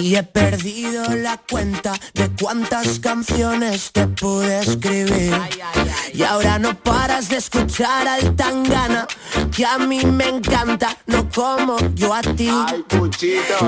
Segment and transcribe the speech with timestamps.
[0.00, 5.34] Y he perdido la cuenta de cuántas canciones te pude escribir.
[6.14, 9.06] Y ahora no paras de escuchar al tangana,
[9.54, 12.50] que a mí me encanta, no como yo a ti.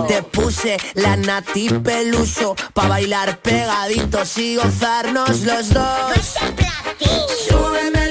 [0.08, 6.34] te puse la nati peluso, pa' bailar pegaditos y gozarnos los dos.
[7.48, 8.01] Súbeme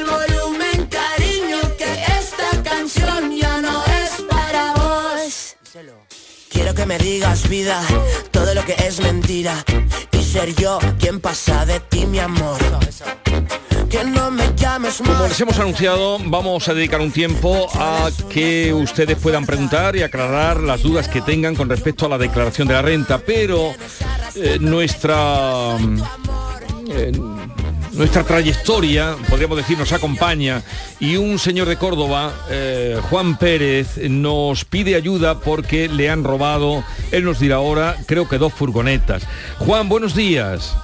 [6.71, 7.81] Quiero que me digas vida,
[8.31, 9.61] todo lo que es mentira
[10.09, 12.57] y ser yo quien pasa de ti mi amor.
[13.89, 14.99] Que no me llames.
[14.99, 20.03] Como les hemos anunciado, vamos a dedicar un tiempo a que ustedes puedan preguntar y
[20.03, 23.73] aclarar las dudas que tengan con respecto a la declaración de la renta, pero
[24.35, 25.75] eh, nuestra
[26.89, 27.11] eh,
[27.93, 30.63] nuestra trayectoria, podríamos decir, nos acompaña
[30.99, 36.83] y un señor de Córdoba, eh, Juan Pérez, nos pide ayuda porque le han robado,
[37.11, 39.27] él nos dirá ahora, creo que dos furgonetas.
[39.59, 40.75] Juan, buenos días.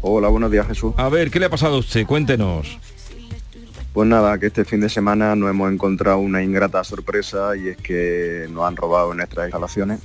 [0.00, 0.94] Hola, buenos días Jesús.
[0.96, 2.06] A ver, ¿qué le ha pasado a usted?
[2.06, 2.78] Cuéntenos.
[3.92, 7.76] Pues nada, que este fin de semana nos hemos encontrado una ingrata sorpresa y es
[7.76, 10.00] que nos han robado en nuestras instalaciones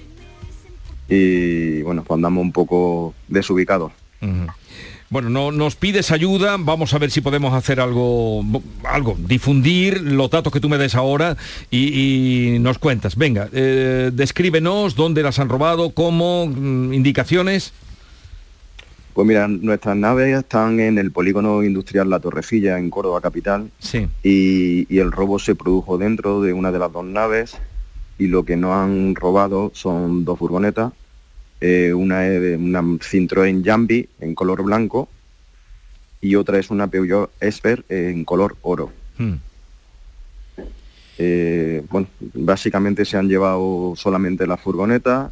[1.07, 3.91] y bueno, pues andamos un poco desubicados.
[5.13, 8.43] Bueno, no, nos pides ayuda, vamos a ver si podemos hacer algo,
[8.83, 11.37] algo, difundir los datos que tú me des ahora
[11.69, 13.15] y, y nos cuentas.
[13.15, 17.73] Venga, eh, descríbenos dónde las han robado, cómo, mm, indicaciones.
[19.13, 24.07] Pues mira, nuestras naves están en el polígono industrial La Torrecilla, en Córdoba capital, Sí.
[24.23, 27.55] y, y el robo se produjo dentro de una de las dos naves
[28.17, 30.91] y lo que nos han robado son dos furgonetas.
[31.65, 35.07] Eh, una de una Citroën Jambi en color blanco
[36.19, 38.91] y otra es una Peugeot Esper en color oro.
[39.17, 39.35] Mm.
[41.19, 45.31] Eh, bueno, básicamente se han llevado solamente la furgoneta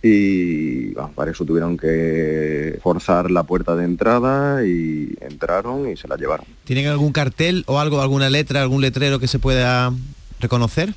[0.00, 6.06] y bueno, para eso tuvieron que forzar la puerta de entrada y entraron y se
[6.06, 6.46] la llevaron.
[6.62, 9.92] ¿Tienen algún cartel o algo, alguna letra, algún letrero que se pueda
[10.38, 10.94] reconocer?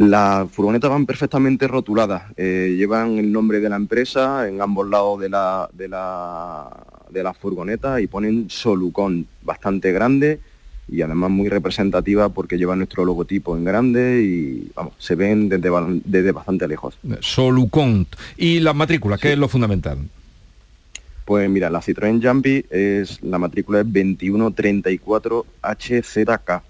[0.00, 5.20] Las furgonetas van perfectamente rotuladas, eh, llevan el nombre de la empresa en ambos lados
[5.20, 6.70] de la, de la,
[7.10, 10.40] de la furgoneta y ponen Solucón bastante grande
[10.88, 15.68] y además muy representativa porque lleva nuestro logotipo en grande y vamos, se ven desde,
[16.06, 16.96] desde bastante lejos.
[17.20, 18.06] Solucón
[18.38, 19.20] ¿Y las matrículas?
[19.20, 19.26] Sí.
[19.26, 19.98] ¿Qué es lo fundamental?
[21.26, 26.62] Pues mira, la Citroën Jumpy es la matrícula es 2134HZK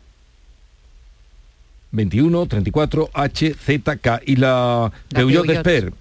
[1.92, 4.22] 2134HZK.
[4.26, 5.92] ¿Y la, la Peugeot Expert?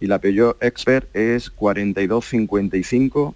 [0.00, 3.34] Y la Peugeot Expert es 4255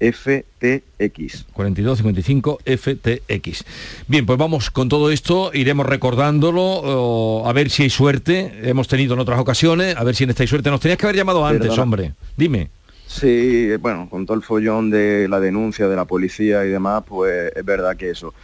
[0.00, 1.46] FTX.
[1.52, 3.64] 4255 FTX.
[4.08, 9.14] Bien, pues vamos con todo esto, iremos recordándolo, a ver si hay suerte, hemos tenido
[9.14, 10.70] en otras ocasiones, a ver si en esta hay suerte.
[10.70, 12.70] Nos tenías que haber llamado antes, hombre, dime.
[13.06, 17.52] Sí, bueno, con todo el follón de la denuncia de la policía y demás, pues
[17.54, 18.34] es verdad que eso.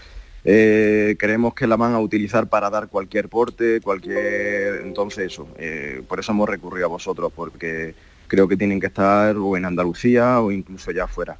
[0.44, 4.82] Eh, creemos que la van a utilizar para dar cualquier porte, cualquier...
[4.84, 7.94] Entonces eso, eh, por eso hemos recurrido a vosotros, porque
[8.26, 11.36] creo que tienen que estar o en Andalucía o incluso ya afuera.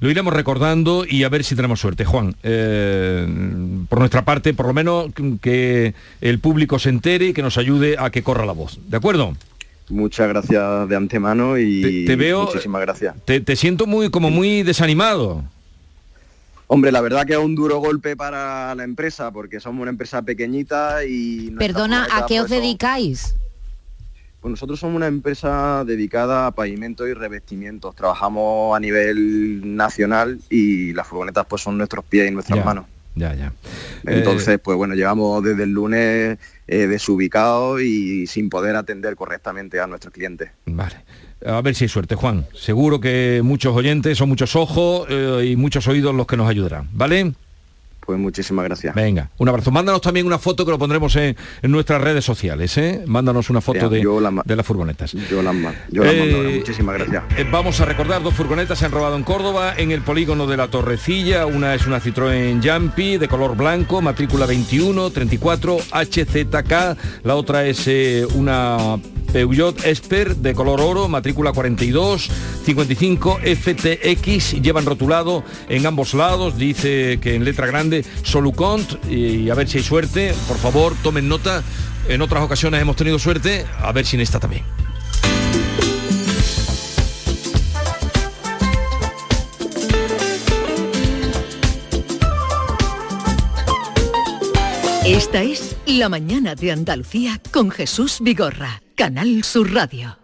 [0.00, 2.04] Lo iremos recordando y a ver si tenemos suerte.
[2.06, 3.26] Juan, eh,
[3.88, 5.08] por nuestra parte, por lo menos
[5.40, 8.80] que el público se entere y que nos ayude a que corra la voz.
[8.88, 9.36] ¿De acuerdo?
[9.90, 13.14] Muchas gracias de antemano y Te- te veo- muchísimas gracias.
[13.26, 15.44] Te, te siento muy como muy desanimado.
[16.66, 20.22] Hombre, la verdad que es un duro golpe para la empresa, porque somos una empresa
[20.22, 21.50] pequeñita y...
[21.52, 23.34] Perdona, ¿a qué os dedicáis?
[24.40, 27.94] Pues nosotros somos una empresa dedicada a pavimento y revestimientos.
[27.94, 32.84] Trabajamos a nivel nacional y las furgonetas pues son nuestros pies y nuestras Ya, manos.
[33.14, 33.52] Ya, ya.
[34.04, 39.86] Entonces, pues bueno, llevamos desde el lunes eh, desubicados y sin poder atender correctamente a
[39.86, 40.50] nuestros clientes.
[40.66, 40.96] Vale.
[41.44, 42.46] A ver si hay suerte, Juan.
[42.54, 46.88] Seguro que muchos oyentes, son muchos ojos eh, y muchos oídos los que nos ayudarán.
[46.92, 47.32] ¿Vale?
[48.04, 48.94] Pues muchísimas gracias.
[48.94, 49.70] Venga, un abrazo.
[49.70, 52.76] Mándanos también una foto que lo pondremos en, en nuestras redes sociales.
[52.76, 53.02] ¿eh?
[53.06, 55.12] Mándanos una foto Ya, de, la las furgonetas.
[55.12, 55.78] Yo las mando.
[55.90, 56.44] Yo las mando.
[56.44, 57.24] Eh, Muchísimas gracias.
[57.38, 60.56] Eh, Vamos a recordar, dos furgonetas se han robado en Córdoba, en el polígono de
[60.56, 61.46] la Torrecilla.
[61.46, 66.72] Una es una Citroën Jumpy de color blanco, matrícula 21 34 HZK.
[67.22, 68.98] La otra es eh, una
[69.32, 72.30] Peugeot Esper de color oro, matrícula 42
[72.64, 74.62] 55 FTX.
[74.62, 79.68] Llevan rotulado en ambos lados, dice que en letra grande grande Solucont y a ver
[79.68, 80.34] si hay suerte.
[80.48, 81.62] Por favor, tomen nota.
[82.08, 84.64] En otras ocasiones hemos tenido suerte, a ver si en esta también.
[95.06, 100.23] Esta es La Mañana de Andalucía con Jesús Vigorra, Canal Sur Radio.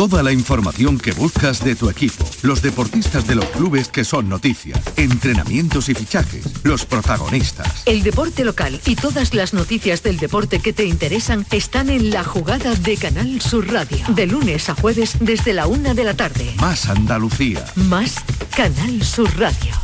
[0.00, 4.30] Toda la información que buscas de tu equipo, los deportistas de los clubes que son
[4.30, 7.82] noticia, entrenamientos y fichajes, los protagonistas.
[7.84, 12.24] El deporte local y todas las noticias del deporte que te interesan están en la
[12.24, 13.98] jugada de Canal Sur Radio.
[14.14, 16.50] De lunes a jueves desde la una de la tarde.
[16.58, 17.62] Más Andalucía.
[17.74, 18.14] Más
[18.56, 19.74] Canal Sur Radio.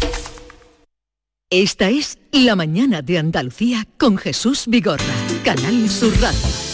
[1.51, 5.05] Esta es La Mañana de Andalucía con Jesús Vigorra.
[5.45, 6.66] Canal Sur Radio.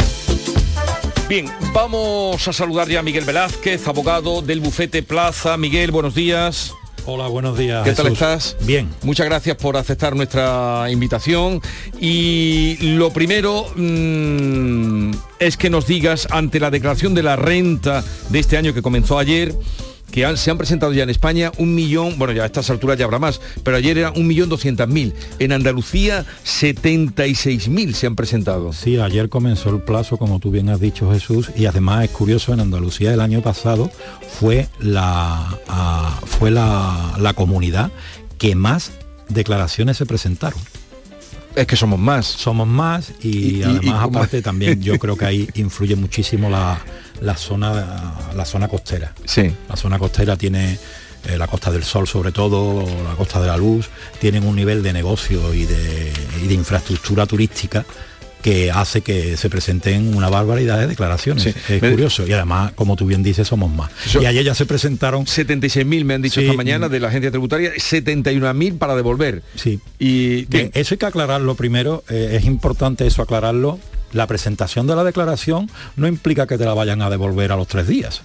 [1.28, 5.56] Bien, vamos a saludar ya a Miguel Velázquez, abogado del bufete Plaza.
[5.56, 6.74] Miguel, buenos días.
[7.04, 7.82] Hola, buenos días.
[7.84, 8.56] ¿Qué tal estás?
[8.62, 8.88] Bien.
[9.02, 11.60] Muchas gracias por aceptar nuestra invitación.
[11.98, 18.38] Y lo primero mm, es que nos digas, ante la declaración de la renta de
[18.38, 19.54] este año que comenzó ayer,
[20.12, 23.06] que se han presentado ya en España un millón, bueno, ya a estas alturas ya
[23.06, 25.14] habrá más, pero ayer era un millón doscientas mil.
[25.38, 28.73] En Andalucía, 76.000 se han presentado.
[28.73, 32.53] Sí, ayer comenzó el plazo, como tú bien has dicho, Jesús, y además es curioso,
[32.53, 33.91] en Andalucía el año pasado
[34.39, 35.58] fue la,
[36.27, 37.91] fue la, la comunidad
[38.36, 38.93] que más
[39.29, 40.60] declaraciones se presentaron.
[41.55, 42.27] Es que somos más.
[42.27, 46.81] Somos más y, además aparte también yo creo que ahí influye muchísimo la,
[47.22, 49.12] la zona, la zona costera.
[49.24, 49.50] Sí.
[49.69, 50.79] La zona costera tiene
[51.29, 53.88] eh, la Costa del Sol sobre todo, la Costa de la Luz,
[54.20, 56.12] tienen un nivel de negocio y de,
[56.43, 57.84] y de infraestructura turística
[58.43, 61.46] que hace que se presenten una barbaridad de declaraciones.
[61.46, 62.26] Es curioso.
[62.26, 63.91] Y además, como tú bien dices, somos más.
[64.20, 65.26] y ayer ya se presentaron...
[65.26, 69.43] 76.000 me han dicho esta mañana de la agencia tributaria, 71.000 para devolver.
[69.55, 69.79] Sí.
[70.00, 72.02] Y eso hay que aclararlo primero.
[72.10, 73.79] Eh, es importante eso aclararlo
[74.12, 77.69] la presentación de la declaración no implica que te la vayan a devolver a los
[77.69, 78.22] tres días.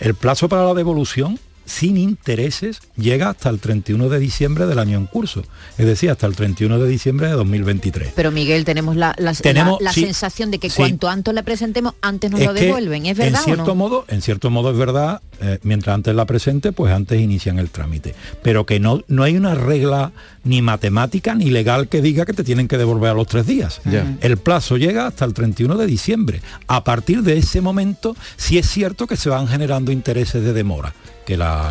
[0.00, 4.98] El plazo para la devolución sin intereses llega hasta el 31 de diciembre del año
[4.98, 5.42] en curso,
[5.78, 8.12] es decir, hasta el 31 de diciembre de 2023.
[8.14, 12.52] Pero Miguel, tenemos la, la, sensación de que cuanto antes la presentemos, antes nos lo
[12.52, 13.40] devuelven, ¿es verdad?
[13.40, 17.20] En cierto, modo, en cierto modo es verdad, eh, mientras antes la presente, pues antes
[17.20, 18.14] inician el trámite.
[18.42, 20.12] Pero que no, no hay una regla
[20.44, 23.80] ni matemática ni legal que diga que te tienen que devolver a los tres días.
[24.20, 26.42] El plazo llega hasta el 31 de diciembre.
[26.66, 30.94] A partir de ese momento, sí es cierto que se van generando intereses de demora
[31.24, 31.68] que la,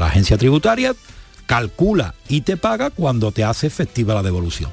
[0.00, 0.94] agencia tributaria
[1.46, 4.70] calcula y te paga cuando te hace efectiva la devolución.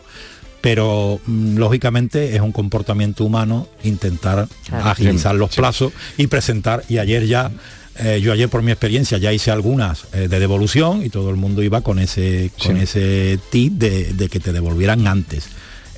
[0.62, 6.84] Pero mm, lógicamente es un comportamiento humano intentar agilizar los plazos y presentar.
[6.90, 7.52] Y ayer ya
[8.00, 11.62] Eh, yo ayer por mi experiencia ya hice algunas de devolución y todo el mundo
[11.62, 15.48] iba con ese, con ese tip de que te devolvieran antes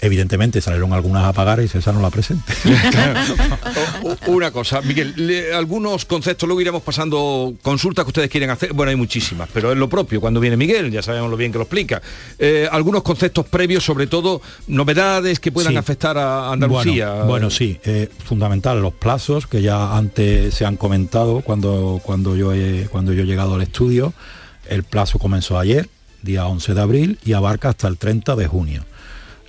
[0.02, 2.54] evidentemente salieron algunas a pagar y César no la presente.
[4.28, 5.14] Una cosa, Miguel,
[5.54, 9.78] algunos conceptos, luego iremos pasando consultas que ustedes quieren hacer, bueno, hay muchísimas, pero es
[9.78, 12.02] lo propio, cuando viene Miguel, ya sabemos lo bien que lo explica.
[12.38, 17.24] Eh, algunos conceptos previos, sobre todo novedades que puedan afectar a Andalucía.
[17.24, 22.54] Bueno, sí, eh, fundamental, los plazos que ya antes se han comentado cuando, cuando, yo
[22.54, 24.14] he, cuando yo he llegado al estudio,
[24.68, 25.90] el plazo comenzó ayer,
[26.22, 28.84] día 11 de abril, y abarca hasta el 30 de junio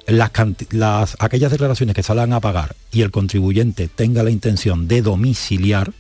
[0.07, 5.93] las, aquellas declaraciones que salgan a pagar y el contribuyente tenga la intención de domiciliar,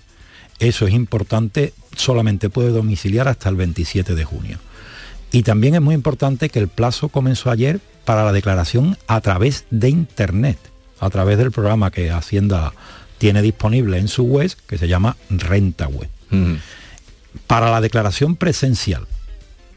[0.58, 4.58] eso es importante, solamente puede domiciliar hasta el 27 de junio.
[5.32, 9.64] Y también es muy importante que el plazo comenzó ayer para la declaración a través
[9.70, 10.58] de Internet,
[11.00, 12.72] a través del programa que Hacienda
[13.18, 16.08] tiene disponible en su web, que se llama Renta Web.
[17.46, 19.06] Para la declaración presencial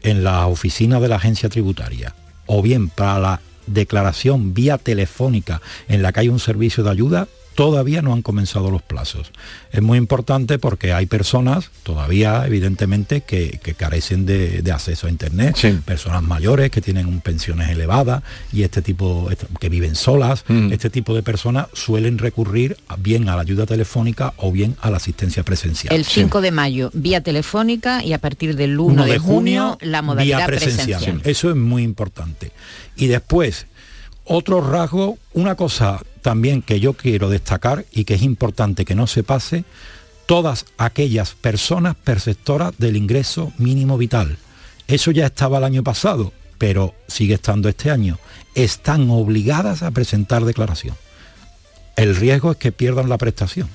[0.02, 2.14] en la oficina de la agencia tributaria
[2.46, 3.40] o bien para la
[3.72, 7.28] declaración vía telefónica en la que hay un servicio de ayuda,
[7.60, 9.32] todavía no han comenzado los plazos.
[9.70, 16.22] Es muy importante porque hay personas todavía, evidentemente, que, carecen de, acceso a Internet, personas
[16.22, 19.28] mayores que tienen pensiones elevadas y este tipo,
[19.60, 20.72] que viven solas, mm.
[20.72, 24.96] este tipo de personas suelen recurrir bien a la ayuda telefónica o bien a la
[24.96, 25.94] asistencia presencial.
[25.94, 30.46] El 5 de mayo, vía telefónica y a partir del 1, de, junio, la modalidad
[30.46, 31.20] presencial.
[31.24, 32.52] Eso es muy importante.
[32.96, 33.66] Y después,
[34.24, 39.06] otro rasgo, una cosa también que yo quiero destacar y que es importante que no
[39.06, 39.64] se pase,
[40.26, 44.38] todas aquellas personas perceptoras del ingreso mínimo vital.
[44.86, 48.18] Eso ya estaba el año pasado, pero sigue estando este año.
[48.54, 50.96] Están obligadas a presentar declaración.
[51.96, 53.68] El riesgo es que pierdan la prestación.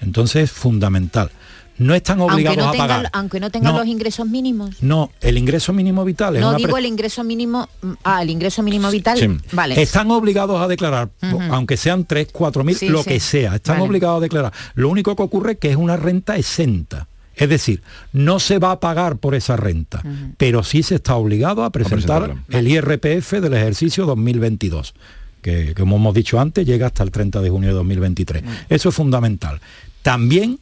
[0.00, 1.30] Entonces es fundamental
[1.78, 3.10] no están obligados a pagar.
[3.12, 4.82] Aunque no tengan los ingresos mínimos.
[4.82, 8.62] No, el ingreso mínimo vital es No digo el ingreso mínimo, mm, ah, el ingreso
[8.62, 9.80] mínimo vital, vale.
[9.80, 11.10] Están obligados a declarar,
[11.50, 14.52] aunque sean 3, 4 mil, lo que sea, están obligados a declarar.
[14.74, 17.06] Lo único que ocurre es que es una renta exenta.
[17.36, 17.82] Es decir,
[18.12, 20.02] no se va a pagar por esa renta,
[20.36, 24.94] pero sí se está obligado a presentar el IRPF del ejercicio 2022,
[25.40, 28.42] que como hemos dicho antes llega hasta el 30 de junio de 2023.
[28.68, 29.60] Eso es fundamental.
[30.02, 30.58] También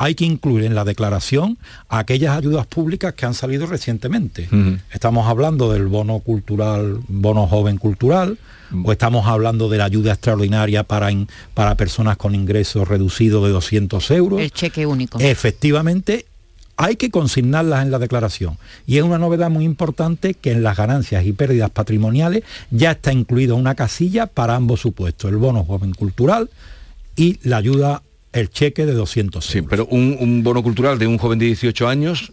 [0.00, 1.58] hay que incluir en la declaración
[1.90, 4.48] aquellas ayudas públicas que han salido recientemente.
[4.94, 8.38] Estamos hablando del bono cultural, bono joven cultural,
[8.82, 11.10] o estamos hablando de la ayuda extraordinaria para,
[11.52, 14.40] para personas con ingresos reducidos de 200 euros.
[14.40, 15.18] El cheque único.
[15.20, 16.24] Efectivamente,
[16.78, 18.56] hay que consignarlas en la declaración.
[18.86, 23.12] Y es una novedad muy importante que en las ganancias y pérdidas patrimoniales ya está
[23.12, 26.48] incluida una casilla para ambos supuestos, el bono joven cultural
[27.16, 29.52] y la ayuda el cheque de 200 euros.
[29.52, 32.32] Sí, pero un, bono cultural de un joven de 18 años...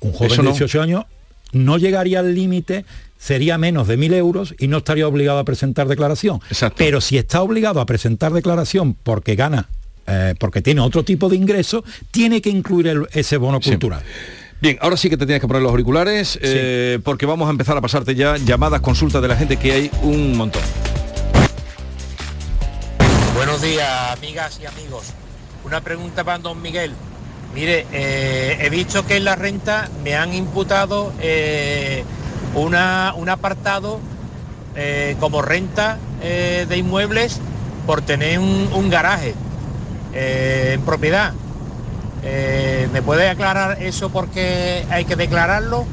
[0.00, 1.04] Un joven de 18 años
[1.52, 2.84] no llegaría al límite,
[3.18, 6.40] sería menos de 1.000 euros y no estaría obligado a presentar declaración.
[6.76, 9.68] Pero si está obligado a presentar declaración porque gana,
[10.06, 14.02] eh, porque tiene otro tipo de ingreso, tiene que incluir ese bono cultural.
[14.60, 17.76] Bien, ahora sí que te tienes que poner los auriculares eh, porque vamos a empezar
[17.76, 20.62] a pasarte ya llamadas, consultas de la gente que hay un montón.
[23.36, 25.14] Buenos días, amigas y amigos.
[25.68, 26.94] Una pregunta para don Miguel.
[27.54, 32.04] Mire, eh, he visto que en la renta me han imputado eh,
[32.54, 34.00] una, un apartado
[34.74, 37.40] eh, como renta de inmuebles
[37.86, 39.34] por tener un, garaje
[40.14, 41.34] en propiedad.
[42.92, 45.84] ¿Me puede aclarar eso porque hay que declararlo?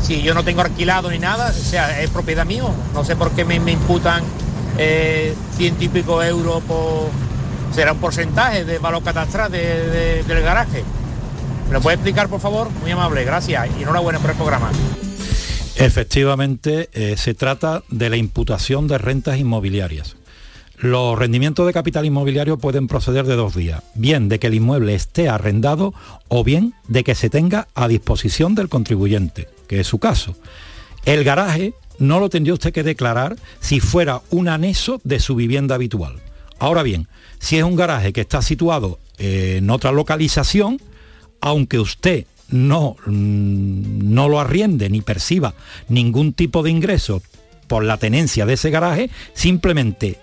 [0.00, 2.70] Si yo no tengo alquilado ni nada, o sea, es propiedad mío.
[2.94, 4.24] No sé por qué me, me imputan
[5.56, 7.10] ciento y pico euros por
[7.72, 10.84] será un porcentaje de valor catastral del garaje.
[11.68, 12.70] ¿Me lo puede explicar, por favor?
[12.80, 14.70] Muy amable, gracias y enhorabuena por el programa.
[15.76, 20.16] Efectivamente, eh, se trata de la imputación de rentas inmobiliarias.
[20.76, 24.94] Los rendimientos de capital inmobiliario pueden proceder de dos vías, bien de que el inmueble
[24.94, 25.92] esté arrendado
[26.28, 30.36] o bien de que se tenga a disposición del contribuyente, que es su caso.
[31.04, 35.74] El garaje no lo tendría usted que declarar si fuera un anexo de su vivienda
[35.74, 36.20] habitual.
[36.60, 40.80] Ahora bien, si es un garaje que está situado en otra localización,
[41.40, 45.54] aunque usted no, mm, no lo arriende ni perciba
[45.88, 47.22] ningún tipo de ingreso
[47.66, 50.18] por la tenencia de ese garaje, simplemente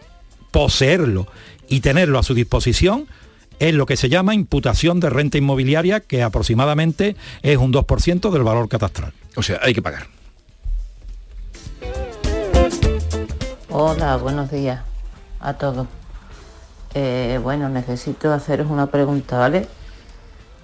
[0.51, 1.27] poseerlo
[1.69, 3.07] y tenerlo a su disposición
[3.59, 8.43] es lo que se llama imputación de renta inmobiliaria, que aproximadamente es un 2% del
[8.43, 9.13] valor catastral.
[9.35, 10.07] O sea, hay que pagar.
[13.69, 14.81] Hola, buenos días
[15.39, 15.87] a todos.
[16.97, 19.67] Eh, bueno, necesito haceros una pregunta, ¿vale?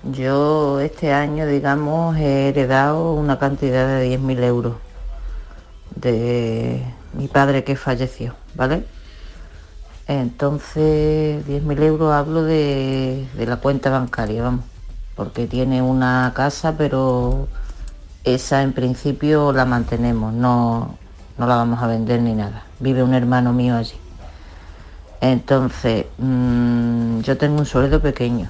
[0.03, 4.75] Yo este año, digamos, he heredado una cantidad de 10.000 euros
[5.95, 8.85] de mi padre que falleció, ¿vale?
[10.07, 14.63] Entonces, 10.000 euros hablo de, de la cuenta bancaria, vamos,
[15.17, 17.49] porque tiene una casa, pero
[18.23, 20.97] esa en principio la mantenemos, no,
[21.37, 22.63] no la vamos a vender ni nada.
[22.79, 24.00] Vive un hermano mío allí.
[25.21, 28.49] Entonces, mm, yo tengo un sueldo pequeño,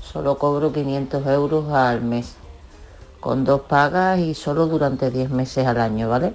[0.00, 2.34] solo cobro 500 euros al mes,
[3.20, 6.34] con dos pagas y solo durante 10 meses al año, ¿vale?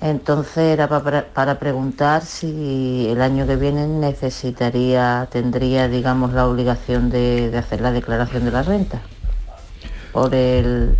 [0.00, 7.52] Entonces era para, preguntar si el año que viene necesitaría, tendría, digamos, la obligación de,
[7.58, 9.02] hacer la declaración de la renta
[10.12, 10.96] por el,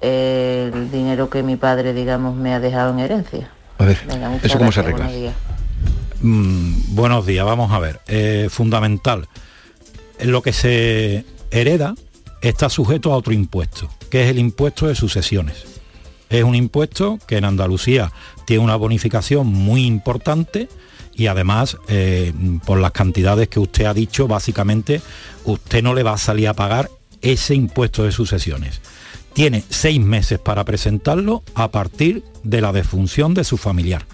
[0.00, 3.50] el dinero que mi padre, digamos, me ha dejado en herencia.
[3.78, 3.98] A ver,
[4.42, 5.04] ¿eso cómo se arregla?
[5.04, 5.34] Buenos días.
[6.22, 8.00] Mm, buenos días, vamos a ver.
[8.08, 9.28] Eh, fundamental,
[10.20, 11.94] lo que se hereda
[12.40, 15.76] está sujeto a otro impuesto, que es el impuesto de sucesiones
[16.28, 18.12] es un impuesto que en Andalucía
[18.46, 20.68] tiene una bonificación muy importante
[21.14, 22.32] y además eh,
[22.64, 25.00] por las cantidades que usted ha dicho, básicamente
[25.44, 26.90] usted no le va a salir a pagar
[27.22, 28.80] ese impuesto de sucesiones.
[29.36, 34.06] Tiene seis meses para presentarlo a partir de la defunción de su familiar,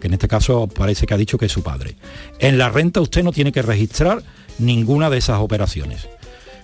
[0.00, 1.96] que en este caso parece que ha dicho que es su padre.
[2.38, 4.22] En la renta usted no tiene que registrar
[4.58, 6.08] ninguna de esas operaciones.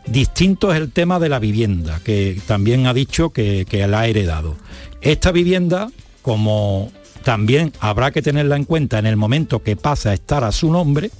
[0.06, 4.06] Distinto es el tema de la vivienda, que también ha dicho que, que la ha
[4.06, 4.56] heredado.
[5.02, 5.90] Esta vivienda,
[6.22, 6.90] como
[7.22, 10.72] también habrá que tenerla en cuenta en el momento que pasa a estar a su
[10.72, 11.10] nombre,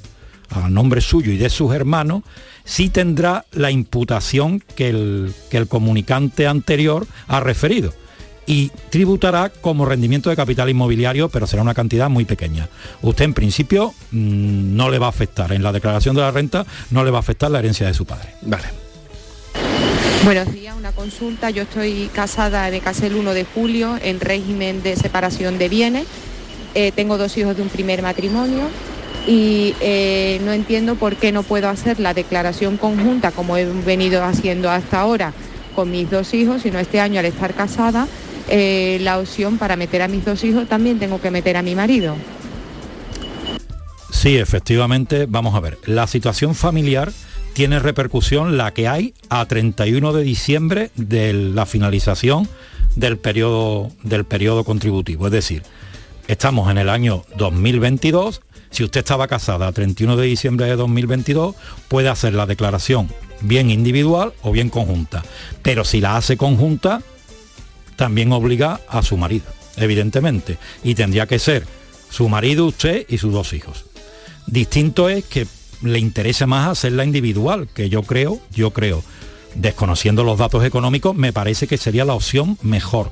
[0.51, 2.23] a nombre suyo y de sus hermanos,
[2.65, 7.93] sí tendrá la imputación que el, que el comunicante anterior ha referido
[8.47, 12.69] y tributará como rendimiento de capital inmobiliario, pero será una cantidad muy pequeña.
[13.03, 16.65] Usted en principio mm, no le va a afectar, en la declaración de la renta
[16.91, 18.31] no le va a afectar la herencia de su padre.
[18.43, 18.65] Vale.
[20.25, 21.51] Buenos días, una consulta.
[21.51, 26.07] Yo estoy casada, me casé el 1 de julio en régimen de separación de bienes.
[26.75, 28.69] Eh, tengo dos hijos de un primer matrimonio
[29.27, 34.23] y eh, no entiendo por qué no puedo hacer la declaración conjunta como he venido
[34.25, 35.33] haciendo hasta ahora
[35.75, 38.09] con mis dos hijos, sino este año al estar casada,
[38.49, 41.75] eh, la opción para meter a mis dos hijos también tengo que meter a mi
[41.75, 42.17] marido.
[44.11, 47.13] Sí, efectivamente, vamos a ver, la situación familiar
[47.53, 52.49] tiene repercusión la que hay a 31 de diciembre de la finalización
[52.97, 55.27] del periodo, del periodo contributivo.
[55.27, 55.63] Es decir,
[56.29, 58.41] estamos en el año 2022.
[58.77, 61.55] Si usted estaba casada a 31 de diciembre de 2022,
[61.89, 63.09] puede hacer la declaración
[63.41, 65.23] bien individual o bien conjunta.
[65.63, 67.01] Pero si la hace conjunta,
[67.97, 69.47] también obliga a su marido,
[69.79, 70.59] evidentemente.
[70.85, 71.67] Y tendría que ser
[72.11, 73.87] su marido, usted y sus dos hijos.
[74.47, 75.47] Distinto es que
[75.81, 79.03] le interesa más hacerla individual, que yo creo, yo creo,
[79.55, 83.11] desconociendo los datos económicos, me parece que sería la opción mejor.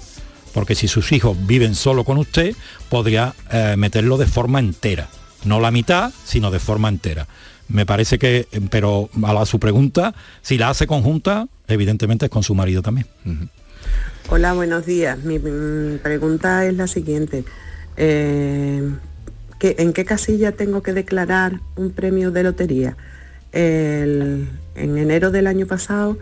[0.53, 2.55] Porque si sus hijos viven solo con usted,
[2.91, 5.09] podría eh, meterlo de forma entera.
[5.45, 7.27] No la mitad, sino de forma entera.
[7.69, 12.43] Me parece que, pero a la, su pregunta, si la hace conjunta, evidentemente es con
[12.43, 13.07] su marido también.
[14.29, 15.19] Hola, buenos días.
[15.25, 17.45] Mi, pregunta es la siguiente.
[17.97, 18.91] Eh,
[19.61, 22.97] ¿En qué casilla tengo que declarar un premio de lotería?
[23.57, 26.19] en enero del año pasado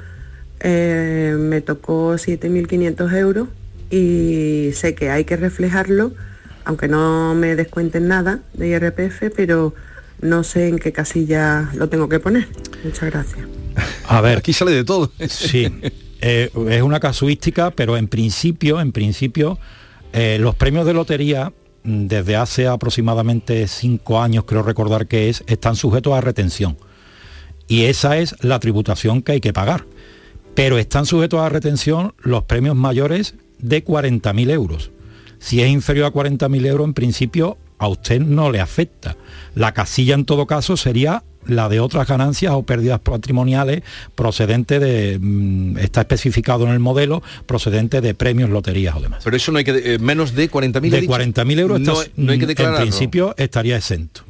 [0.61, 3.49] eh, me tocó 7.500 euros
[3.91, 6.13] y sé que hay que reflejarlo,
[6.65, 9.75] aunque no me descuenten nada de IRPF, pero
[10.21, 12.49] no sé en qué casilla lo tengo que poner.
[12.85, 13.47] Muchas gracias.
[14.07, 15.11] A ver, aquí sale de todo.
[15.29, 15.69] Sí,
[16.21, 19.59] eh, es una casuística, pero en principio, en principio,
[20.13, 21.53] eh, los premios de lotería
[21.85, 26.77] desde hace aproximadamente cinco años, creo recordar que es, están sujetos a retención.
[27.67, 29.87] Y esa es la tributación que hay que pagar.
[30.55, 34.91] Pero están sujetos a retención los premios mayores de 40.000 euros.
[35.43, 39.17] Si es inferior a 40.000 euros, en principio a usted no le afecta.
[39.57, 43.83] La casilla en todo caso sería la de otras ganancias o pérdidas patrimoniales
[44.15, 49.23] procedente de, mm, está especificado en el modelo, procedente de premios, loterías o demás.
[49.25, 52.47] Pero eso no hay que, eh, menos de 40.000 De 40.000 euros no, hay que
[52.47, 52.79] declararlo.
[52.79, 54.23] En principio estaría exento.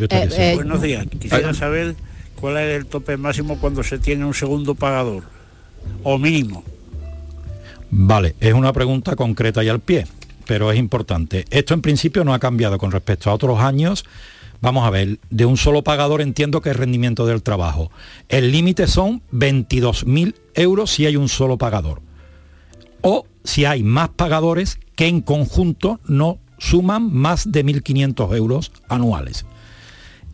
[0.00, 1.94] Eh, eh, Buenos días, quisiera saber
[2.40, 5.22] cuál es el tope máximo cuando se tiene un segundo pagador,
[6.02, 6.64] o mínimo.
[7.90, 10.06] Vale, es una pregunta concreta y al pie,
[10.48, 11.44] pero es importante.
[11.50, 14.04] Esto en principio no ha cambiado con respecto a otros años
[14.60, 17.92] Vamos a ver, de un solo pagador entiendo que es rendimiento del trabajo.
[18.28, 22.02] El límite son 22.000 euros si hay un solo pagador.
[23.02, 29.46] O si hay más pagadores que en conjunto no suman más de 1.500 euros anuales.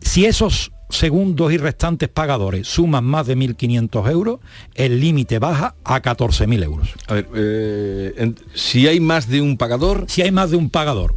[0.01, 2.67] Si esos segundos y restantes pagadores.
[2.67, 4.39] Suman más de 1.500 euros,
[4.73, 6.89] el límite baja a 14.000 euros.
[7.07, 10.05] A ver, eh, si hay más de un pagador...
[10.07, 11.15] Si hay más de un pagador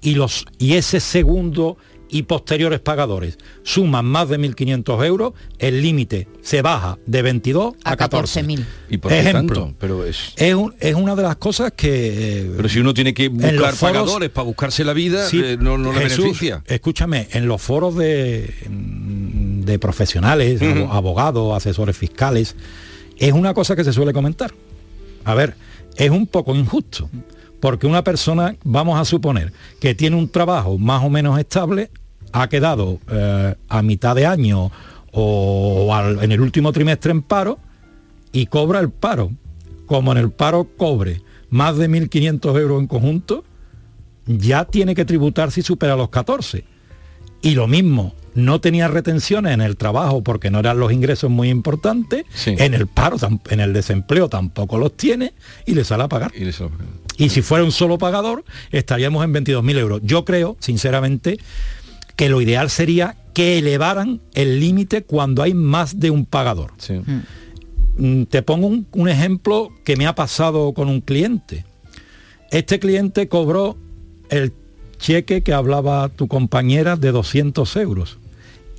[0.00, 1.76] y, los, y ese segundo
[2.10, 7.96] y posteriores pagadores suman más de 1.500 euros, el límite se baja de 22 a,
[7.96, 8.64] 14.000.
[8.88, 10.34] ¿Y por Ejemplo, Pero es...
[10.36, 12.40] Es, una de las cosas que...
[12.42, 15.90] Eh, pero si uno tiene que buscar pagadores para buscarse la vida, eh, no, le
[15.90, 16.62] beneficia.
[16.66, 22.56] Escúchame, en los foros de, de profesionales, abogados, asesores fiscales,
[23.18, 24.52] es una cosa que se suele comentar.
[25.24, 25.54] A ver,
[25.96, 27.08] es un poco injusto
[27.60, 31.90] porque una persona, vamos a suponer, que tiene un trabajo más o menos estable,
[32.32, 34.70] ha quedado eh, a mitad de año
[35.12, 37.58] o, en el último trimestre en paro
[38.32, 39.30] y cobra el paro.
[39.86, 41.20] Como en el paro cobre
[41.50, 43.44] más de 1.500 euros en conjunto,
[44.26, 46.64] ya tiene que tributar si supera los 14.
[47.42, 51.48] Y lo mismo, no tenía retenciones en el trabajo porque no eran los ingresos muy
[51.48, 53.16] importantes, en el paro,
[53.48, 55.32] en el desempleo tampoco los tiene
[55.66, 56.32] y le sale a pagar.
[56.34, 56.48] Y,
[57.24, 60.00] y si fuera un solo pagador, estaríamos en 22.000 euros.
[60.04, 61.38] Yo creo, sinceramente,
[62.16, 66.72] que lo ideal sería que elevaran el límite cuando hay más de un pagador.
[67.96, 71.64] Mm, te pongo un, ejemplo que me ha pasado con un cliente.
[72.50, 73.76] Este cliente cobró
[74.28, 74.52] el
[75.00, 78.18] cheque que hablaba tu compañera de 200 euros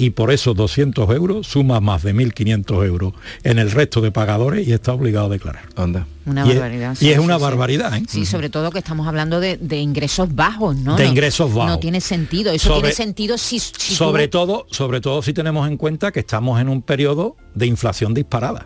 [0.02, 4.68] y por esos 200 euros suma más de 1.500 euros en el resto de pagadores
[4.68, 5.64] y está obligado a declarar.
[5.76, 6.08] Anda.
[6.26, 6.98] Una barbaridad.
[7.00, 7.96] y es una barbaridad.
[7.96, 8.04] ¿eh?
[8.08, 10.96] Sí, sobre todo que estamos hablando de, ingresos bajos, ¿no?
[10.96, 11.74] De ingresos bajos.
[11.74, 12.52] No tiene sentido.
[12.52, 13.60] Eso tiene sentido si...
[13.60, 18.16] sobre, todo, sobre todo si tenemos en cuenta que estamos en un periodo de inflación
[18.16, 18.66] disparada.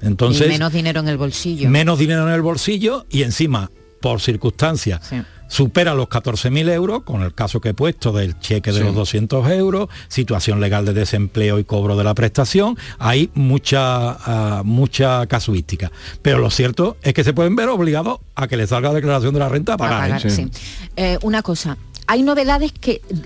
[0.00, 0.46] Entonces...
[0.46, 1.68] menos dinero en el bolsillo.
[1.68, 5.12] Menos dinero en el bolsillo y encima, por circunstancias
[5.48, 9.48] supera los 14.000 euros, con el caso que he puesto del cheque de los 200
[9.50, 15.90] euros, situación legal de desempleo y cobro de la prestación, hay mucha, ah, mucha casuística.
[16.22, 19.34] Pero lo cierto es que se pueden ver obligados a que les salga la declaración
[19.34, 20.26] de la renta a pagar.
[20.26, 20.48] ¿eh?
[20.96, 22.72] Eh, una cosa, ¿hay novedades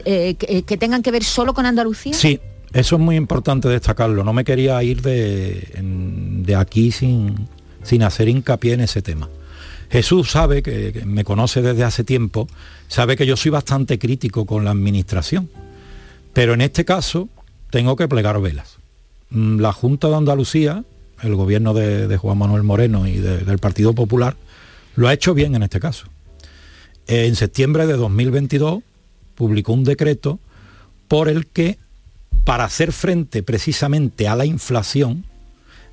[0.05, 2.15] eh, que, que, tengan que ver solo con Andalucía?
[2.15, 2.41] Sí,
[2.73, 4.25] eso es muy importante destacarlo.
[4.25, 7.49] No me quería ir de, de aquí sin,
[7.83, 9.29] sin hacer hincapié en ese tema.
[9.91, 12.49] Jesús sabe, que, me conoce desde hace tiempo,
[12.89, 15.51] sabe que yo soy bastante crítico con la administración.
[16.33, 17.29] Pero en este caso
[17.71, 18.79] tengo que plegar velas.
[19.31, 20.85] Mm, la Junta de Andalucía,
[21.23, 24.37] el gobierno de, Juan Manuel Moreno y del Partido Popular,
[24.95, 26.07] lo ha hecho bien en este caso.
[27.07, 28.83] En septiembre de 2022
[29.35, 30.39] publicó un decreto
[31.09, 31.79] por el que,
[32.45, 35.25] para hacer frente precisamente a la inflación,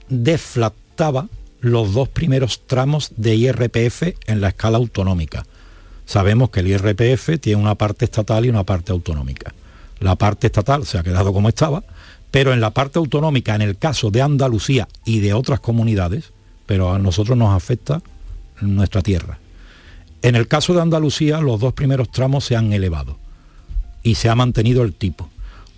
[0.10, 1.28] deflactaba
[1.62, 5.46] los dos primeros tramos de IRPF en la escala autonómica.
[6.06, 9.54] Sabemos que el IRPF tiene una parte estatal y una parte autonómica.
[10.00, 11.84] La parte estatal se ha quedado como estaba,
[12.32, 16.32] pero en la parte autonómica, en el caso de Andalucía y de otras comunidades,
[16.66, 18.02] pero a nosotros nos afecta
[18.62, 19.40] nuestra tierra.
[20.22, 23.18] En el caso de Andalucía, los dos primeros tramos se han elevado
[24.04, 25.30] y se ha mantenido el tipo,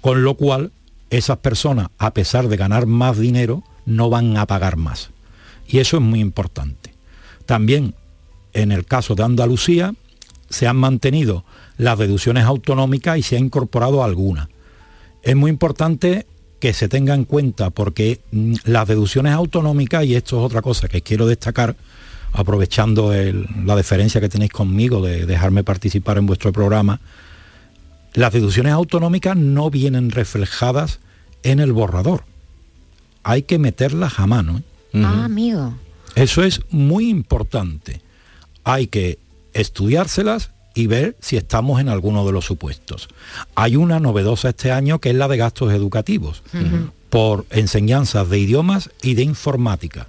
[0.01, 0.71] con lo cual
[1.09, 5.09] esas personas, a pesar de ganar más dinero, no van a pagar más.
[5.69, 6.93] Y eso es muy importante.
[7.45, 7.93] También
[8.53, 9.93] en el caso de Andalucía
[10.49, 11.45] se han mantenido
[11.77, 14.49] las deducciones autonómicas y se ha incorporado alguna.
[15.21, 16.25] Es muy importante
[16.59, 20.87] que se tenga en cuenta porque mm, las deducciones autonómicas, y esto es otra cosa
[20.87, 21.75] que quiero destacar,
[22.33, 23.11] aprovechando
[23.65, 26.99] la deferencia que tenéis conmigo de dejarme participar en vuestro programa,
[28.13, 30.99] las deducciones autonómicas no vienen reflejadas
[31.43, 32.23] en el borrador.
[33.23, 34.59] Hay que meterlas a mano.
[34.59, 34.63] ¿eh?
[34.93, 35.73] Ah, amigo.
[36.15, 38.01] Eso es muy importante.
[38.63, 39.19] Hay que
[39.53, 43.09] estudiárselas y ver si estamos en alguno de los supuestos.
[43.55, 46.43] Hay una novedosa este año que es la de gastos educativos,
[47.09, 50.07] por enseñanzas de idiomas y de informática.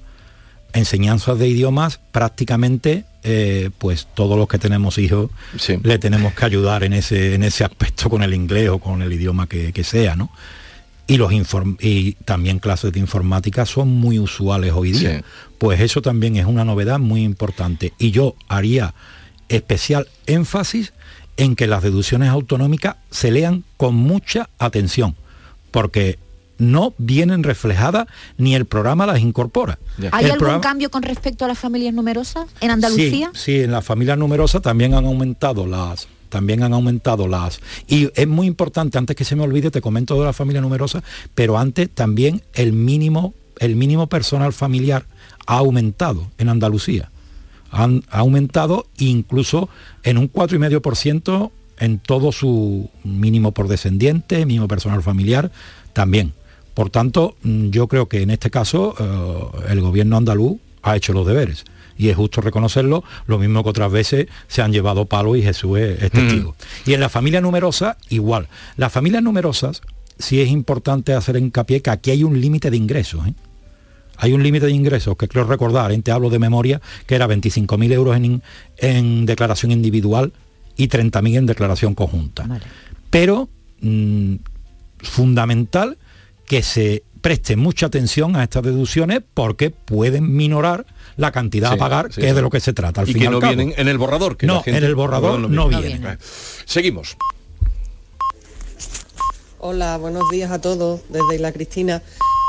[0.72, 5.30] Enseñanzas de idiomas prácticamente, eh, pues todos los que tenemos hijos
[5.82, 9.12] le tenemos que ayudar en ese, en ese aspecto con el inglés o con el
[9.12, 10.30] idioma que, que sea, ¿no?
[11.10, 11.32] Y, los
[11.80, 15.24] y también clases de informática son muy usuales hoy día.
[15.58, 17.92] Pues eso también es una novedad muy importante.
[17.98, 18.94] Y yo haría
[19.48, 20.92] especial énfasis
[21.36, 25.16] en que las deducciones autonómicas se lean con mucha atención,
[25.72, 26.20] porque
[26.58, 28.06] no vienen reflejadas
[28.38, 29.80] ni el programa las incorpora.
[30.12, 33.32] ¿Hay algún cambio con respecto a las familias numerosas en Andalucía?
[33.34, 37.60] Sí, sí, en las familias numerosas también han aumentado las también han aumentado las...
[37.86, 41.02] Y es muy importante, antes que se me olvide, te comento de la familia numerosa,
[41.34, 45.04] pero antes también el mínimo, el mínimo personal familiar
[45.46, 47.10] ha aumentado en Andalucía.
[47.70, 49.68] Ha aumentado incluso
[50.02, 55.50] en un 4,5% en todo su mínimo por descendiente, mínimo personal familiar,
[55.92, 56.34] también.
[56.74, 61.12] Por tanto, mm, yo creo que en este caso eh, el gobierno andaluz ha hecho
[61.12, 61.64] los deberes.
[62.00, 65.78] Y es justo reconocerlo, lo mismo que otras veces se han llevado palos y Jesús
[65.78, 66.56] es, testigo.
[66.86, 68.48] Y en la familia numerosa, igual.
[68.78, 69.82] Las familias numerosas,
[70.18, 73.28] sí es importante hacer hincapié que aquí hay un límite de ingresos.
[73.28, 73.34] ¿eh?
[74.16, 77.92] Hay un límite de ingresos que creo recordar, te hablo de memoria, que era 25.000
[77.92, 80.32] euros en, declaración individual
[80.78, 82.48] y 30.000 en declaración conjunta.
[83.10, 83.50] Pero
[83.82, 84.36] mm,
[85.02, 85.98] fundamental
[86.46, 90.86] que se preste mucha atención a estas deducciones porque pueden minorar
[91.20, 93.02] la cantidad a pagar, que es de lo que se trata.
[93.02, 94.36] Al y que no vienen en el borrador.
[94.36, 96.18] Que no, en el borrador no, vienen.
[96.64, 97.16] Seguimos.
[99.58, 102.02] Hola, buenos días a todos, desde Isla Cristina.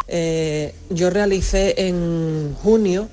[0.08, 3.10] Eh, yo realicé en junio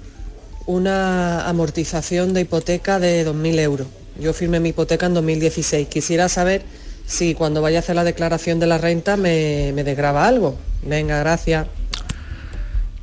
[0.67, 3.87] una amortización de hipoteca de 2.000 euros.
[4.21, 5.89] Yo firmé mi hipoteca en 2016.
[5.89, 6.63] Quisiera saber
[7.07, 10.57] si cuando vaya a hacer la declaración de la renta me, me desgraba algo.
[10.85, 11.67] Venga, gracias.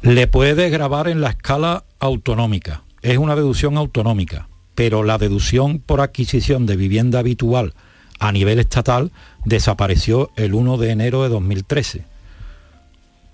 [0.01, 2.83] Le puede desgrabar en la escala autonómica.
[3.01, 7.73] Es una deducción autonómica, pero la deducción por adquisición de vivienda habitual
[8.19, 9.11] a nivel estatal
[9.43, 12.15] desapareció el 1 de enero de 2013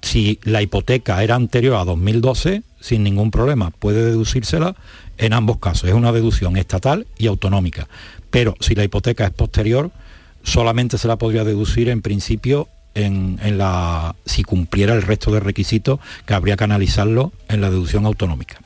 [0.01, 4.75] si la hipoteca era anterior a 2012, sin ningún problema, puede deducírsela
[5.17, 5.89] en ambos casos.
[5.89, 7.87] Es una deducción estatal y autonómica.
[8.29, 9.91] Pero si la hipoteca es posterior,
[10.43, 15.99] solamente se la podría deducir en principio en, la, si cumpliera el resto de requisitos
[16.25, 18.59] que habría que analizarlo en la deducción autonómica.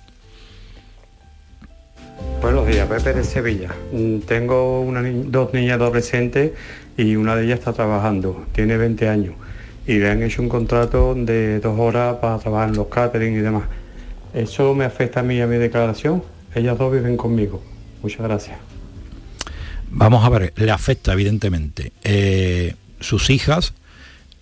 [2.41, 3.69] Buenos días, Pepe de Sevilla.
[3.91, 4.85] Mm, tengo
[5.25, 6.51] dos niñas adolescentes
[6.97, 9.35] y una de ellas está trabajando, tiene 20 años
[9.87, 13.41] y le han hecho un contrato de dos horas para trabajar en los catering y
[13.41, 13.63] demás.
[14.33, 16.23] ¿Eso me afecta a mí a mi declaración?
[16.53, 17.63] Ellas dos viven conmigo.
[18.01, 18.57] Muchas gracias.
[19.89, 21.91] Vamos a ver, le afecta evidentemente.
[22.03, 23.73] Eh, sus hijas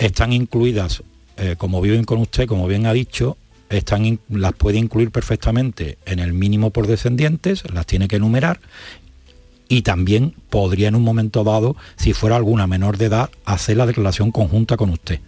[0.05, 1.01] están incluidas,
[1.37, 3.37] eh, como viven con usted, como bien ha dicho,
[3.69, 8.59] están las puede incluir perfectamente en el mínimo por descendientes, las tiene que enumerar
[9.69, 13.85] y también podría en un momento dado, si fuera alguna menor de edad, hacer la
[13.85, 15.21] declaración conjunta con usted.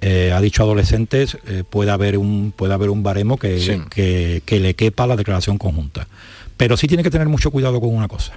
[0.00, 4.74] Eh, ha dicho adolescentes, eh, puede, haber un, puede haber un baremo que, que, le
[4.74, 6.08] quepa la declaración conjunta.
[6.56, 8.34] Pero sí tiene que tener mucho cuidado con una cosa.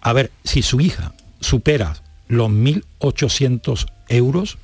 [0.00, 1.96] A ver, si su hija supera
[2.28, 4.58] los 1.800 euros,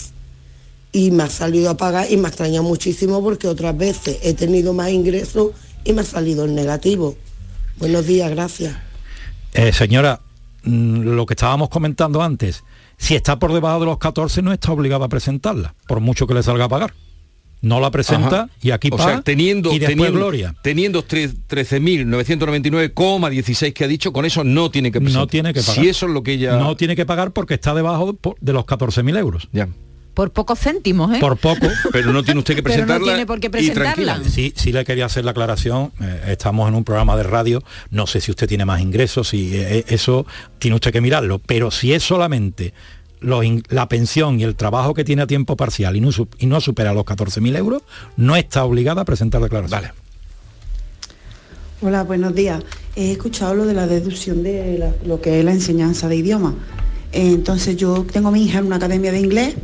[0.93, 4.33] y me ha salido a pagar y me ha extrañado muchísimo porque otras veces he
[4.33, 5.51] tenido más ingresos
[5.83, 7.15] y me ha salido en negativo.
[7.77, 8.75] Buenos días, gracias.
[9.53, 10.21] Eh, señora,
[10.63, 12.63] lo que estábamos comentando antes,
[12.97, 16.33] si está por debajo de los 14 no está obligado a presentarla, por mucho que
[16.33, 16.93] le salga a pagar.
[17.61, 20.55] No la presenta y aquí paga teniendo, y teniendo, gloria.
[20.63, 25.21] Teniendo 13.999,16 que ha dicho, con eso no tiene que presentar.
[25.21, 25.75] No tiene que pagar.
[25.75, 26.57] Si eso es lo que ella...
[26.57, 29.47] No tiene que pagar porque está debajo de los 14.000 euros.
[29.51, 29.67] Ya.
[30.13, 31.19] Por pocos céntimos, ¿eh?
[31.19, 31.67] Por poco.
[31.91, 32.99] Pero no tiene usted que presentarla.
[32.99, 34.21] no tiene por qué presentarla.
[34.23, 35.91] Sí, sí le quería hacer la aclaración.
[36.01, 37.63] Eh, estamos en un programa de radio.
[37.89, 40.25] No sé si usted tiene más ingresos, y eh, eso
[40.59, 41.39] tiene usted que mirarlo.
[41.39, 42.73] Pero si es solamente
[43.21, 46.93] la pensión y el trabajo que tiene a tiempo parcial y no, y no supera
[46.93, 47.83] los 14.000 euros,
[48.17, 49.79] no está obligada a presentar declaración.
[49.81, 49.93] Vale.
[51.81, 52.63] Hola, buenos días.
[52.95, 56.53] He escuchado lo de la deducción de lo que es la enseñanza de idioma.
[57.13, 59.55] Entonces yo tengo a mi hija en una academia de inglés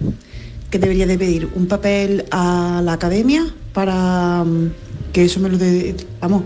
[0.70, 4.72] que debería de pedir un papel a la academia para mm,
[5.14, 6.44] que eso me lo de, vamos,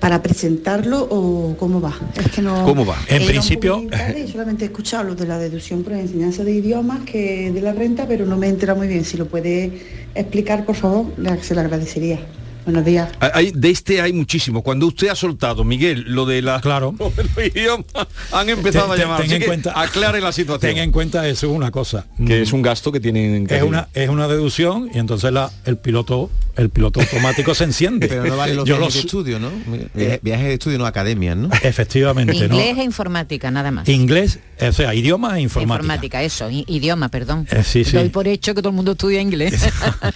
[0.00, 1.94] para presentarlo o cómo va.
[2.16, 2.64] Es que no.
[2.64, 2.96] ¿Cómo va?
[3.06, 3.84] En principio.
[4.30, 8.06] solamente he escuchado lo de la deducción por enseñanza de idiomas que de la renta,
[8.08, 9.04] pero no me entera muy bien.
[9.04, 9.70] Si lo puede
[10.14, 11.06] explicar, por favor,
[11.40, 12.18] se lo agradecería.
[12.64, 13.10] Buenos días.
[13.20, 14.62] Hay, de este hay muchísimo.
[14.62, 16.94] Cuando usted ha soltado, Miguel, lo de la claro.
[18.32, 19.22] han empezado a llamar.
[19.22, 20.74] Ten, en cuenta, aclare la situación.
[20.74, 22.06] Ten en cuenta eso es una cosa.
[22.24, 25.76] Que es un gasto que tienen es una es una deducción y entonces la, el
[25.76, 28.08] piloto el piloto automático se enciende.
[28.08, 29.50] Pero no vale los Yo viajes de estudio, ¿no?
[29.96, 31.48] Eh, viajes de estudio, no academias, ¿no?
[31.62, 32.34] Efectivamente.
[32.34, 33.88] Inglés e informática, nada más.
[33.88, 35.74] Inglés, o sea, idioma e informática.
[35.74, 37.46] Informática, eso, idioma, perdón.
[37.50, 39.68] Eh, sí, Doy por hecho que todo el mundo estudia inglés.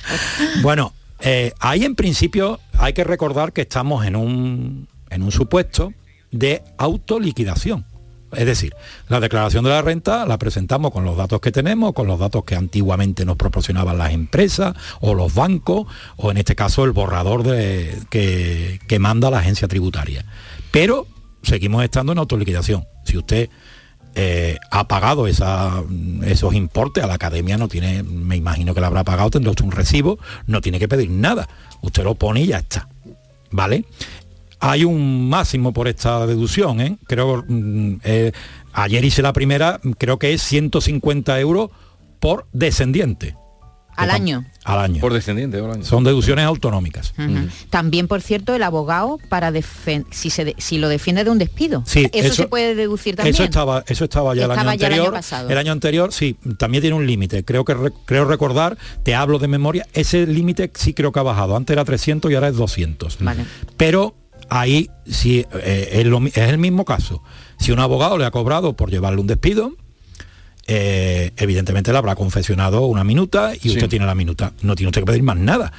[0.63, 0.93] bueno,
[1.27, 5.93] eh, ahí en principio hay que recordar que estamos en un, en un supuesto
[6.31, 7.85] de autoliquidación.
[8.33, 8.75] Es decir,
[9.09, 12.45] la declaración de la renta la presentamos con los datos que tenemos, con los datos
[12.45, 15.87] que antiguamente nos proporcionaban las empresas o los bancos,
[16.17, 20.25] o en este caso el borrador de, que, que manda la agencia tributaria.
[20.71, 21.07] Pero
[21.43, 22.85] seguimos estando en autoliquidación.
[23.05, 23.49] Si usted
[24.19, 29.05] eh, ha pagado esos importes a la academia, no tiene, me imagino que la habrá
[29.05, 31.47] pagado, tendrá un recibo, no tiene que pedir nada.
[31.83, 32.89] Usted lo pone y ya está.
[33.51, 33.85] ¿Vale?
[34.59, 36.97] Hay un máximo por esta deducción, ¿eh?
[37.07, 38.33] Creo, mm, eh,
[38.73, 41.71] ayer hice la primera, creo que es 150 euros
[42.19, 43.37] por descendiente.
[43.97, 44.45] Al año.
[44.65, 45.01] Al año.
[45.01, 47.15] Por descendiente, Son deducciones autonómicas.
[47.71, 49.53] También, por cierto, el abogado para
[50.11, 51.83] si, se si lo defiende de un despido.
[51.87, 53.35] Sí, eso, se puede deducir también.
[53.35, 55.21] Eso estaba, eso estaba ya el año anterior.
[55.49, 57.45] El año, anterior, sí, también tiene un límite.
[57.45, 61.57] Creo que creo recordar, te hablo de memoria, ese límite sí creo que ha bajado.
[61.57, 63.19] Antes era 300 y ahora es 200.
[63.77, 64.15] Pero
[64.49, 67.23] ahí sí eh, es, es el mismo caso.
[67.59, 69.73] Si un abogado le ha cobrado por llevarle un despido,
[70.69, 74.53] eh, evidentemente le habrá confesionado una minuta y usted tiene la minuta.
[74.63, 75.73] No tiene usted que pedir más nada.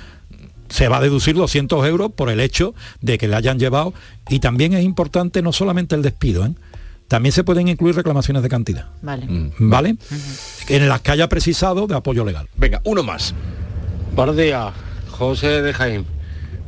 [0.69, 3.93] Se va a deducir 200 euros por el hecho de que le hayan llevado.
[4.29, 6.53] Y también es importante no solamente el despido, ¿eh?
[7.07, 8.85] también se pueden incluir reclamaciones de cantidad.
[9.01, 9.25] Vale.
[9.25, 9.51] Mm.
[9.59, 9.97] ¿Vale?
[10.67, 12.47] En las que haya precisado de apoyo legal.
[12.55, 13.33] Venga, uno más.
[14.15, 14.73] Buenos días,
[15.09, 16.05] José de Jaime.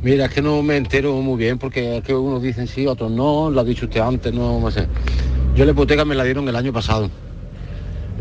[0.02, 3.50] Mira, es que no me entero muy bien porque que unos dicen sí, otros no,
[3.50, 4.88] lo ha dicho usted antes, no, sé.
[5.56, 7.10] Yo la hipoteca me la dieron el año pasado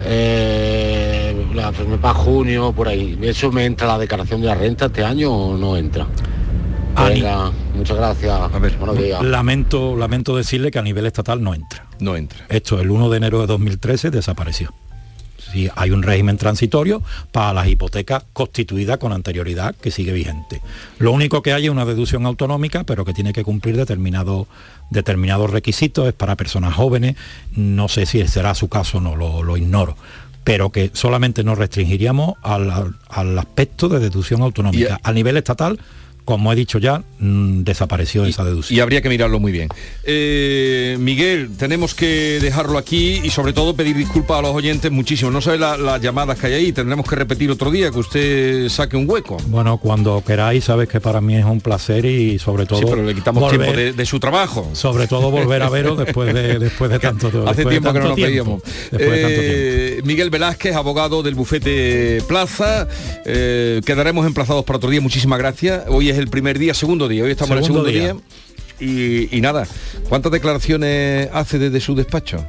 [0.02, 1.34] eh,
[1.88, 3.18] me para junio, por ahí.
[3.22, 6.06] ¿Eso me entra la declaración de la renta este año o no entra?
[7.06, 8.32] Venga, muchas gracias.
[8.32, 8.76] A ver,
[9.22, 11.86] Lamento, lamento decirle que a nivel estatal no entra.
[12.00, 12.44] No entra.
[12.48, 14.74] Esto el 1 de enero de 2013 desapareció.
[15.52, 20.60] Si hay un régimen transitorio para las hipotecas constituidas con anterioridad que sigue vigente.
[20.98, 24.46] Lo único que hay es una deducción autonómica, pero que tiene que cumplir determinado
[24.90, 27.16] determinados requisitos, es para personas jóvenes,
[27.54, 29.96] no sé si será su caso, no lo, ignoro
[30.44, 34.98] pero que solamente nos restringiríamos al, al aspecto de deducción autonómica.
[35.02, 35.78] A nivel estatal
[36.28, 38.76] como he dicho ya, mm, desapareció esa deducción.
[38.76, 39.70] Y habría que mirarlo muy bien.
[40.04, 45.30] Eh, Miguel, tenemos que dejarlo aquí y sobre todo pedir disculpas a los oyentes muchísimo.
[45.30, 48.98] No sabe las llamadas que hay ahí, tendremos que repetir otro día, que usted saque
[48.98, 49.38] un hueco.
[49.46, 52.80] Bueno, cuando queráis, sabes que para mí es un placer y sobre todo...
[52.80, 54.68] Sí, pero le quitamos tiempo de, su trabajo.
[54.74, 58.16] Sobre todo volver a veros después de, después de tanto Hace tiempo que no nos
[58.16, 58.62] veíamos.
[58.92, 62.86] Eh, Miguel Velázquez, abogado del bufete Plaza.
[63.24, 65.00] Eh, quedaremos emplazados para otro día.
[65.00, 65.84] Muchísimas gracias.
[65.88, 67.24] Hoy es el primer día, segundo día.
[67.24, 68.16] Hoy estamos en el segundo día.
[68.80, 69.66] Y, nada,
[70.08, 72.44] ¿cuántas declaraciones hace desde su despacho?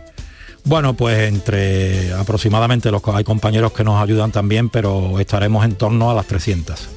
[0.65, 6.11] Bueno, pues entre aproximadamente los hay compañeros que nos ayudan también, pero estaremos en torno
[6.11, 6.89] a las 300.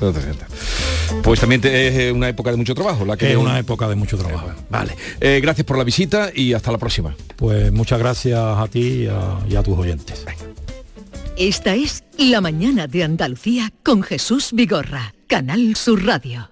[1.22, 3.04] Pues también es eh, una época de mucho trabajo.
[3.04, 4.50] La que es una época de mucho trabajo.
[4.68, 4.94] vale.
[5.20, 7.14] Eh, gracias por la visita y hasta la próxima.
[7.36, 9.06] Pues muchas gracias a ti
[9.48, 10.24] y a tus oyentes.
[11.38, 16.51] Esta es La Mañana de Andalucía con Jesús Vigorra, Canal Sur Radio.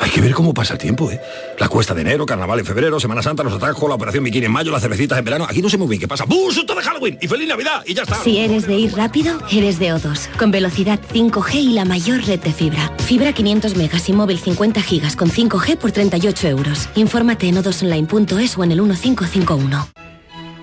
[0.00, 1.20] Hay que ver cómo pasa el tiempo, ¿eh?
[1.58, 4.52] La cuesta de enero, carnaval en febrero, Semana Santa, los atajos, la operación bikini en
[4.52, 5.44] mayo, las cervecitas en verano.
[5.46, 6.24] Aquí no sé muy bien qué pasa.
[6.24, 6.50] ¡Bum!
[6.50, 7.18] ¡Susto de Halloween!
[7.20, 7.82] ¡Y feliz Navidad!
[7.86, 8.16] ¡Y ya está!
[8.16, 10.30] Si eres de ir rápido, eres de O2.
[10.38, 12.90] Con velocidad 5G y la mayor red de fibra.
[12.98, 16.88] Fibra 500 megas y móvil 50 gigas con 5G por 38 euros.
[16.94, 19.88] Infórmate en odosonline.es o en el 1551.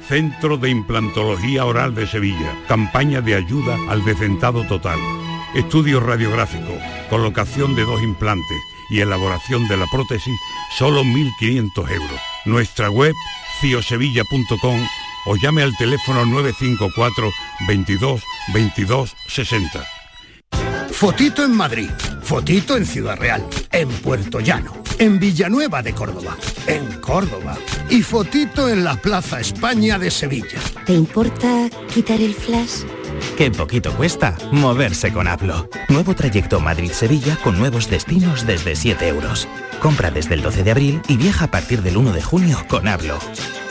[0.07, 2.57] Centro de Implantología Oral de Sevilla.
[2.67, 4.97] Campaña de ayuda al decentado total.
[5.53, 6.73] Estudio radiográfico.
[7.11, 8.57] Colocación de dos implantes
[8.89, 10.33] y elaboración de la prótesis,
[10.77, 12.21] solo 1.500 euros.
[12.45, 13.13] Nuestra web,
[13.61, 14.87] ciosevilla.com
[15.25, 17.31] o llame al teléfono 954
[17.67, 18.21] 22
[18.53, 19.85] 22 60.
[20.91, 21.89] Fotito en Madrid
[22.27, 26.35] Fotito en Ciudad Real, en Puerto Llano, en Villanueva de Córdoba,
[26.67, 27.57] en Córdoba
[27.89, 30.59] y fotito en la Plaza España de Sevilla.
[30.85, 32.83] ¿Te importa quitar el flash?
[33.37, 35.69] Qué poquito cuesta moverse con Hablo.
[35.89, 39.47] Nuevo trayecto Madrid-Sevilla con nuevos destinos desde 7 euros.
[39.79, 42.87] Compra desde el 12 de abril y viaja a partir del 1 de junio con
[42.87, 43.19] Hablo.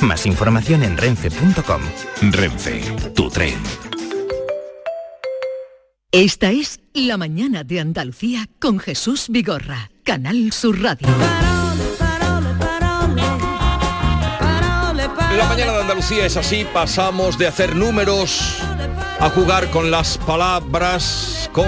[0.00, 1.82] Más información en renfe.com.
[2.30, 2.80] Renfe,
[3.12, 3.58] tu tren.
[6.12, 11.08] Esta es La Mañana de Andalucía con Jesús Vigorra, Canal Sur Radio.
[15.36, 18.56] La mañana de Andalucía es así, pasamos de hacer números
[19.20, 21.66] a jugar con las palabras con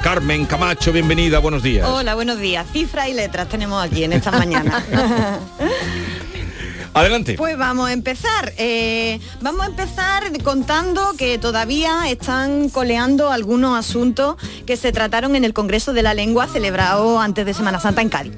[0.00, 1.86] Carmen Camacho, bienvenida, buenos días.
[1.86, 2.66] Hola, buenos días.
[2.72, 4.82] Cifras y letras tenemos aquí en esta mañana.
[6.96, 7.34] Adelante.
[7.34, 8.54] Pues vamos a empezar.
[8.56, 15.44] Eh, vamos a empezar contando que todavía están coleando algunos asuntos que se trataron en
[15.44, 18.32] el Congreso de la Lengua celebrado antes de Semana Santa en Cádiz.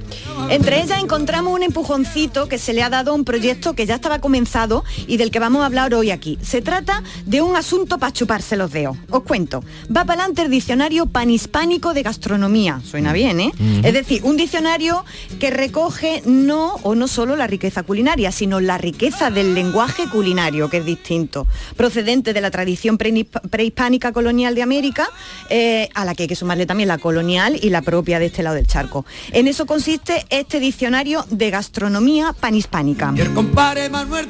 [0.51, 3.95] Entre ellas encontramos un empujoncito que se le ha dado a un proyecto que ya
[3.95, 6.37] estaba comenzado y del que vamos a hablar hoy aquí.
[6.43, 8.97] Se trata de un asunto para chuparse los dedos.
[9.11, 9.63] Os cuento.
[9.87, 12.81] Va para adelante el diccionario panhispánico de gastronomía.
[12.85, 13.53] Suena bien, ¿eh?
[13.85, 15.05] Es decir, un diccionario
[15.39, 20.71] que recoge no o no solo la riqueza culinaria, sino la riqueza del lenguaje culinario,
[20.71, 21.47] que es distinto,
[21.77, 25.09] procedente de la tradición prehispánica colonial de América,
[25.51, 28.43] eh, a la que hay que sumarle también la colonial y la propia de este
[28.43, 29.05] lado del charco.
[29.33, 33.15] En eso consiste este diccionario de gastronomía panhispánica.
[33.35, 34.29] Compare Manuel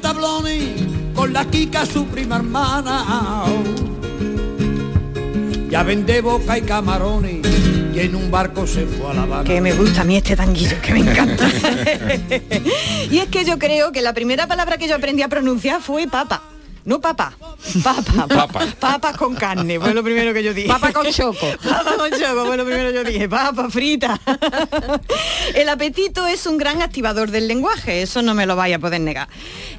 [1.13, 3.45] con la Kika, su prima hermana.
[5.69, 7.68] Ya vende boca y camarones
[7.99, 9.43] en un barco se fue a la Habana.
[9.43, 11.49] Que me gusta a mí este tanguillo, que me encanta.
[13.11, 16.07] y es que yo creo que la primera palabra que yo aprendí a pronunciar fue
[16.07, 16.41] papa.
[16.89, 17.31] No papa,
[17.83, 20.67] papa, papa, papa con carne, fue lo primero que yo dije.
[20.67, 21.45] Papa con choco.
[21.63, 24.19] Papa con choco, fue lo primero que yo dije, papa frita.
[25.53, 29.01] El apetito es un gran activador del lenguaje, eso no me lo vaya a poder
[29.01, 29.27] negar.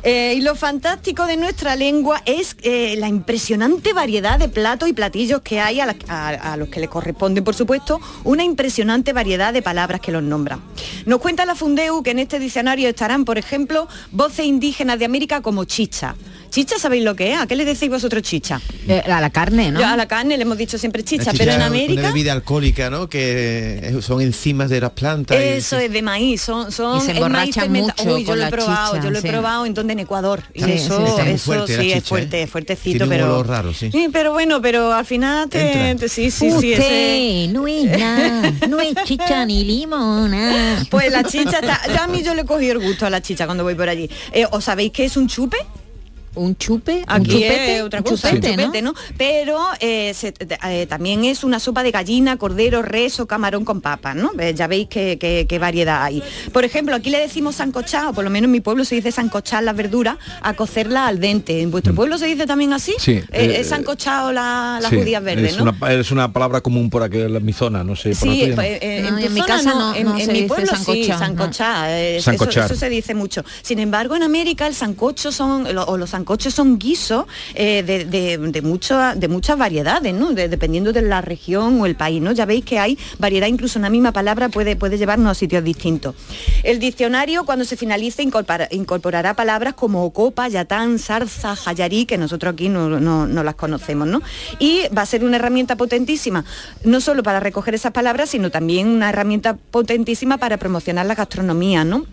[0.04, 4.92] Eh, y lo fantástico de nuestra lengua es eh, la impresionante variedad de platos y
[4.92, 9.62] platillos que hay a, a, los que le corresponden, por supuesto, una impresionante variedad de
[9.62, 10.60] palabras que los nombran.
[11.06, 15.42] Nos cuenta la Fundeu que en este diccionario estarán, por ejemplo, voces indígenas de América
[15.42, 16.14] como chicha.
[16.50, 17.38] Chicha, ¿sabéis lo que es?
[17.38, 18.60] ¿A qué le decís vosotros chicha?
[18.88, 19.86] Eh, a la carne, ¿no?
[19.86, 22.00] a la carne le hemos dicho siempre chicha, pero en América...
[22.00, 23.08] Una bebida alcohólica, ¿no?
[23.08, 25.38] Que son enzimas de las plantas.
[25.38, 26.72] Eso es de maíz, son...
[26.72, 29.74] son y se emborrachan mucho Uy, yo lo he probado, yo lo he probado en
[29.74, 30.42] donde en Ecuador.
[30.52, 32.46] Y eso, sí, eso fuerte, sí, es fuerte, ¿eh?
[32.48, 33.40] fuertecito, Tiene pero...
[33.40, 33.90] Un raro, sí.
[33.92, 34.08] sí.
[34.12, 35.94] pero bueno, pero al final te...
[35.94, 36.72] te sí, sí, Usted, sí.
[36.72, 37.52] Ese...
[37.52, 40.34] no es nada, no es chicha ni limón.
[40.90, 41.80] Pues la chicha está...
[41.86, 44.10] Ya a mí yo le cogí el gusto a la chicha cuando voy por allí.
[44.32, 45.56] Eh, ¿Os sabéis qué es un chupe?
[46.40, 48.94] Un chupe, Aquí un chupete, es otra cosa, chupete, un chupete, ¿no?
[49.16, 53.80] Pero eh, se, eh, también es una sopa de gallina, cordero, res o camarón con
[53.80, 54.30] papas, ¿no?
[54.38, 56.22] Eh, ya veis qué, qué, qué, variedad hay.
[56.52, 59.12] Por ejemplo, aquí le decimos sancochar, o por lo menos en mi pueblo se dice
[59.12, 61.60] sancochar las verduras a cocerla al dente.
[61.60, 62.94] ¿En vuestro pueblo se dice también así?
[62.98, 63.22] Sí.
[63.32, 65.74] es sancochado la, las sí, judías verdes, es ¿no?
[65.78, 68.14] Una, es una palabra común por aquí en mi zona, no sé.
[68.14, 71.90] Sí, por pues, en, no, en, mi casa no, en, en mi pueblo sí, sancochar.
[71.90, 73.44] Eso, eso, se dice mucho.
[73.62, 78.62] Sin embargo, en América el sancocho son, o los sancochos son guisos eh, de, de,
[78.62, 80.32] muchas variedades, ¿no?
[80.32, 82.20] dependiendo de la región o el país.
[82.22, 82.32] ¿no?
[82.32, 86.14] Ya veis que hay variedad, incluso una misma palabra puede, puede llevarnos a sitios distintos.
[86.62, 92.54] El diccionario, cuando se finalice, incorpora, incorporará palabras como copa, yatán, zarza, jayarí, que nosotros
[92.54, 94.06] aquí no, no, no las conocemos.
[94.06, 94.22] ¿no?
[94.58, 96.44] Y va a ser una herramienta potentísima,
[96.84, 101.84] no solo para recoger esas palabras, sino también una herramienta potentísima para promocionar la gastronomía,
[101.84, 102.06] ¿no?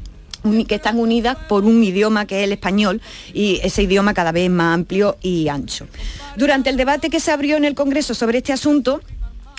[0.68, 3.02] Que están unidas por un idioma que es el español
[3.34, 5.88] y ese idioma cada vez más amplio y ancho.
[6.36, 9.02] Durante el debate que se abrió en el Congreso sobre este asunto,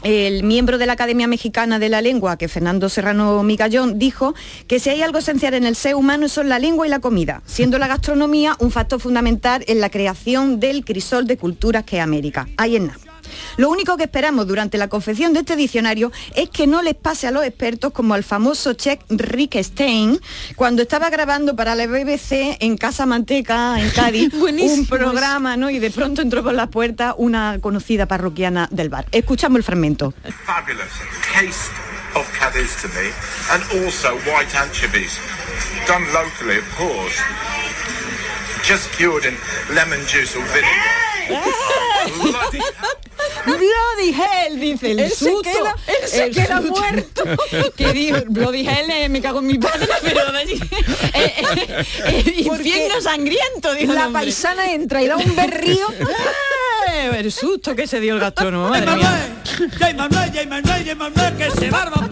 [0.05, 4.35] el miembro de la Academia Mexicana de la Lengua, que Fernando Serrano Migallón, dijo
[4.69, 7.43] que si hay algo esencial en el ser humano son la lengua y la comida,
[7.47, 12.03] siendo la gastronomía un factor fundamental en la creación del crisol de culturas que es
[12.03, 12.49] América.
[12.57, 13.08] Ahí en nada.
[13.57, 17.27] Lo único que esperamos durante la confección de este diccionario es que no les pase
[17.27, 20.21] a los expertos como al famoso chef Rick Stein
[20.57, 25.71] cuando estaba grabando para la BBC en Casa Manteca, en Cádiz, un programa, ¿no?
[25.71, 29.07] Y de pronto entró por la puerta una conocida parroquiana del bar.
[29.13, 30.15] Escuchamos el fragmento.
[32.17, 33.13] of Cadiz to me,
[33.53, 35.19] and also white anchovies,
[35.87, 37.21] done locally, of course,
[38.63, 39.37] just cured in
[39.75, 41.08] lemon juice or vinegar.
[43.47, 45.43] Bloody hell, dice el él susto.
[45.45, 46.81] Se queda, él se el queda susto.
[46.81, 47.25] muerto.
[47.77, 50.61] que digo, Bloody hell, eh, me cago en mi padre, pero de allí.
[51.15, 51.35] Eh,
[52.07, 55.87] eh, infierno sangriento, dijo La paisana entra y da un berrío.
[57.15, 59.37] el susto que se dio el gastrónomo, madre mía.
[59.97, 62.09] Manuel, Manuel, Manuel, que se barba,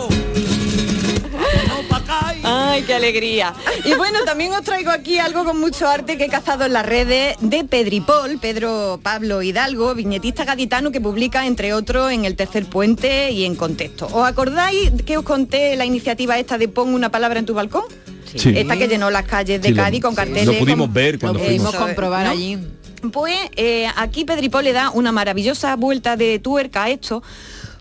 [2.42, 3.54] Ay, qué alegría.
[3.84, 6.86] Y bueno, también os traigo aquí algo con mucho arte que he cazado en las
[6.86, 12.66] redes de Pedripol, Pedro Pablo Hidalgo, viñetista gaditano que publica, entre otros, en El Tercer
[12.66, 14.06] Puente y en Contexto.
[14.12, 17.84] ¿Os acordáis que os conté la iniciativa esta de Pon una palabra en tu balcón?
[18.34, 18.52] Sí.
[18.56, 20.46] Esta que llenó las calles de Cádiz con carteles.
[20.46, 22.58] Lo pudimos ver cuando lo pudimos comprobar allí.
[23.12, 27.22] Pues eh, aquí Pedripol le da una maravillosa vuelta de tuerca a esto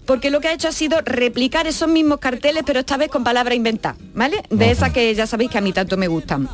[0.06, 3.24] porque lo que ha hecho ha sido replicar esos mismos carteles, pero esta vez con
[3.24, 4.44] palabras inventadas, ¿vale?
[4.50, 6.48] De esas que ya sabéis que a mí tanto me gustan.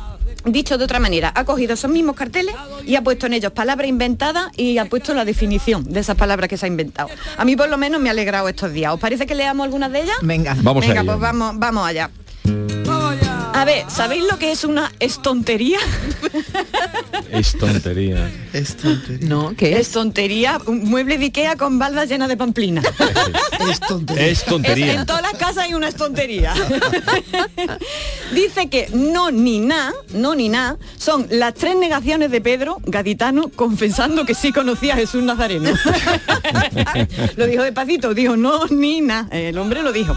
[0.44, 3.88] Dicho de otra manera, ha cogido esos mismos carteles y ha puesto en ellos palabras
[3.88, 7.10] inventadas y ha puesto la definición de esas palabras que se ha inventado.
[7.36, 8.92] A mí por lo menos me ha alegrado estos días.
[8.92, 10.16] ¿Os parece que leamos algunas de ellas?
[10.22, 12.10] Venga, vamos Venga, pues vamos, vamos allá.
[13.54, 15.78] A ver, ¿sabéis lo que es una estontería?
[17.30, 18.30] Estontería.
[18.52, 19.28] Estontería.
[19.28, 19.88] No, ¿qué es?
[19.88, 22.82] Estontería, un mueble de Ikea con baldas llenas de pamplina.
[23.70, 24.26] Estontería.
[24.26, 24.94] Estontería.
[24.94, 26.54] en todas las casas hay una estontería.
[28.34, 33.48] Dice que no ni nada, no ni nada, son las tres negaciones de Pedro, gaditano,
[33.48, 35.70] confesando que sí conocía a Jesús Nazareno.
[37.36, 39.28] lo dijo despacito, dijo no ni nada.
[39.30, 40.16] El hombre lo dijo.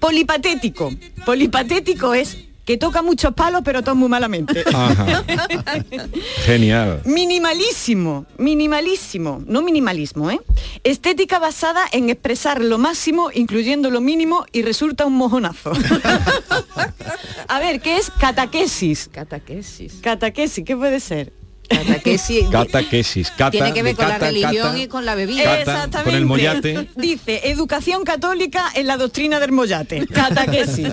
[0.00, 0.94] Polipatético.
[1.24, 4.64] Polipatético es que toca muchos palos pero todo muy malamente.
[6.44, 7.00] Genial.
[7.04, 10.40] Minimalísimo, minimalísimo, no minimalismo, ¿eh?
[10.84, 15.72] Estética basada en expresar lo máximo, incluyendo lo mínimo, y resulta un mojonazo.
[17.48, 19.08] A ver, ¿qué es cataquesis?
[19.12, 19.94] Cataquesis.
[20.02, 21.32] Cataquesis, ¿qué puede ser?
[21.68, 22.46] Cataquesis.
[22.48, 23.32] Cataquesis.
[23.50, 25.60] Tiene que ver con la religión y con la bebida.
[25.60, 26.10] Exactamente.
[26.10, 26.88] Con el mollate.
[26.96, 30.06] Dice, educación católica en la doctrina del mollate.
[30.06, 30.88] Cataquesis.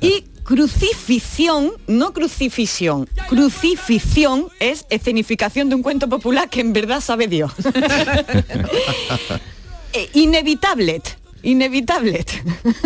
[0.00, 7.26] Y crucifixión, no crucifixión, crucifixión es escenificación de un cuento popular que en verdad sabe
[7.28, 7.52] Dios.
[9.92, 11.02] Eh, inevitable.
[11.42, 12.24] Inevitable.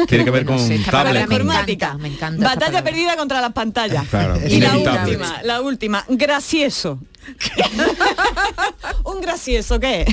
[0.08, 1.22] Tiene que ver con tablet.
[1.22, 1.98] informática.
[1.98, 4.04] Me encanta, Batalla perdida contra las pantallas.
[4.48, 6.98] y la última, la última, gracioso.
[9.04, 10.04] un gracioso, ¿qué?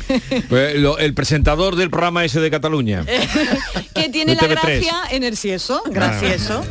[0.50, 3.06] Pues el presentador del programa ese de Cataluña.
[3.94, 6.64] que tiene la gracia en el sieso, gracioso.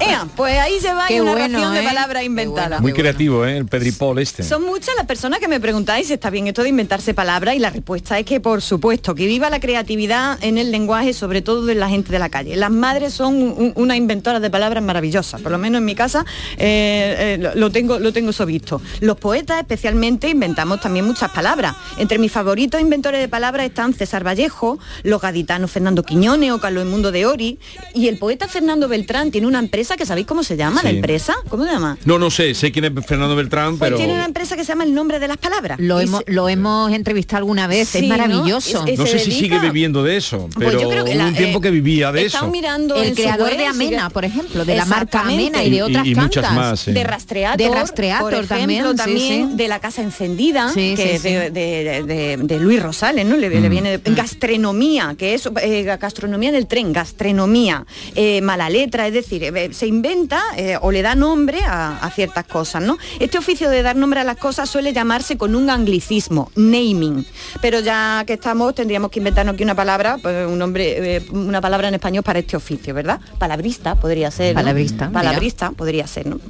[0.00, 1.84] Ea, pues ahí se va una bueno, de ¿eh?
[1.84, 2.80] palabras inventadas.
[2.80, 3.56] Muy creativo, ¿eh?
[3.56, 4.42] El Pedripol este.
[4.42, 7.58] Son muchas las personas que me preguntáis si está bien esto de inventarse palabras y
[7.58, 11.64] la respuesta es que por supuesto, que viva la creatividad en el lenguaje, sobre todo
[11.66, 12.56] de la gente de la calle.
[12.56, 16.24] Las madres son una inventora de palabras maravillosas, por lo menos en mi casa
[16.56, 18.80] eh, eh, lo, tengo, lo tengo eso visto.
[19.00, 21.74] Los poetas especialmente inventamos también muchas palabras.
[21.98, 26.86] Entre mis favoritos inventores de palabras están César Vallejo, los gaditanos Fernando Quiñones o Carlos
[26.86, 27.58] Mundo de Ori
[27.94, 31.34] y el poeta Fernando Beltrán tiene una empresa que sabéis cómo se llama, la empresa,
[31.48, 31.98] ¿cómo se llama?
[32.04, 34.68] No, no sé, sé quién es Fernando Beltrán, pues pero tiene una empresa que se
[34.72, 35.78] llama El nombre de las palabras.
[35.80, 38.84] Lo hemos lo hemos entrevistado alguna vez, es maravilloso.
[38.86, 39.06] ¿no?
[39.06, 42.48] sé si sigue viviendo de eso, pues pero hubo un tiempo que vivía de eso.
[42.48, 46.14] mirando el creador de Amena, por ejemplo, de la marca Amena y de otras y,
[46.14, 51.22] muchas más, de Rastreator, de Rastreator por ejemplo, también, de la casa encendida, que es
[51.22, 53.36] de, Luis Rosales, ¿no?
[53.36, 53.70] Le, mm.
[53.70, 59.44] viene de, gastronomía, que es eh, gastronomía del tren, gastronomía, eh, mala letra, es decir,
[59.44, 60.42] eh, se inventa
[60.80, 62.96] o le da nombre a, ciertas cosas, ¿no?
[63.20, 67.26] Este oficio de dar nombre a las cosas suele llamarse con un anglicismo, naming,
[67.60, 71.88] pero ya que estamos tendríamos que inventarnos aquí una palabra, pues, un nombre, una palabra
[71.88, 73.20] en español para este oficio, ¿verdad?
[73.38, 74.54] Palabrista podría ser.
[74.54, 75.10] Palabrista.
[75.10, 76.40] Palabrista podría ser, ¿no?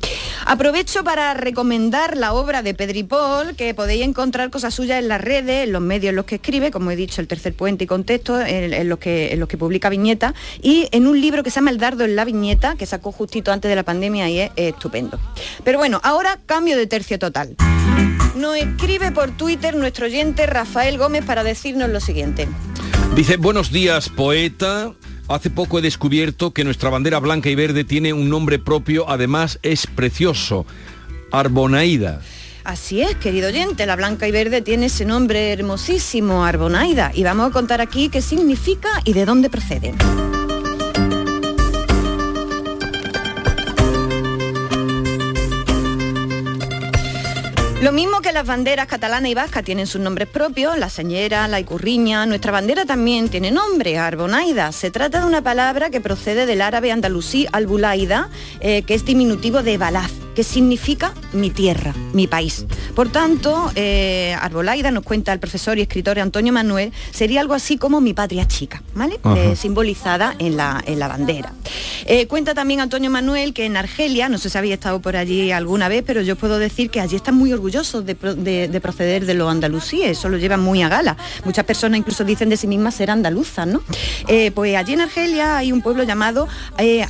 [0.46, 2.74] Aprovecho para recomendar la obra de
[3.56, 6.70] Que podéis encontrar cosas suyas en las redes, en los medios en los que escribe,
[6.70, 9.88] como he dicho, el tercer puente y contexto, en, los que en los que publica
[9.88, 10.32] viñetas,
[10.62, 13.52] y en un libro que se llama El dardo en la viñeta, que sacó justito
[13.52, 15.18] antes de la pandemia y es, estupendo.
[15.64, 17.56] Pero bueno, ahora cambio de tercio total.
[18.36, 22.48] Nos escribe por Twitter nuestro oyente Rafael Gómez para decirnos lo siguiente.
[23.14, 24.94] Dice, buenos días, poeta.
[25.28, 29.58] Hace poco he descubierto que nuestra bandera blanca y verde tiene un nombre propio, además
[29.62, 30.64] es precioso.
[31.32, 32.22] Arbonaida.
[32.68, 37.48] Así es, querido oyente, la blanca y verde tiene ese nombre hermosísimo, Arbonaida, y vamos
[37.48, 39.94] a contar aquí qué significa y de dónde procede.
[47.80, 51.60] Lo mismo que las banderas catalana y vasca tienen sus nombres propios, la señera, la
[51.60, 54.72] icurriña, nuestra bandera también tiene nombre, arbonaida.
[54.72, 59.62] Se trata de una palabra que procede del árabe andalusí albulaida, eh, que es diminutivo
[59.62, 62.64] de balaz que significa mi tierra, mi país.
[62.94, 67.76] Por tanto, eh, Arbolaida, nos cuenta el profesor y escritor Antonio Manuel, sería algo así
[67.76, 69.18] como mi patria chica, ¿vale?
[69.34, 71.52] Eh, simbolizada en la, en la bandera.
[72.28, 75.88] Cuenta también Antonio Manuel que en Argelia, no sé si había estado por allí alguna
[75.88, 77.67] vez, pero yo puedo decir que allí están muy orgullosos
[78.02, 81.16] de, proceder de los andalusíes, eso lo llevan muy a gala.
[81.44, 83.82] Muchas personas incluso dicen de sí mismas ser andaluzas, ¿no?
[84.54, 86.48] pues allí en Argelia hay un pueblo llamado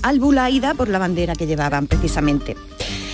[0.03, 2.57] Albulaida por la bandera que llevaban precisamente.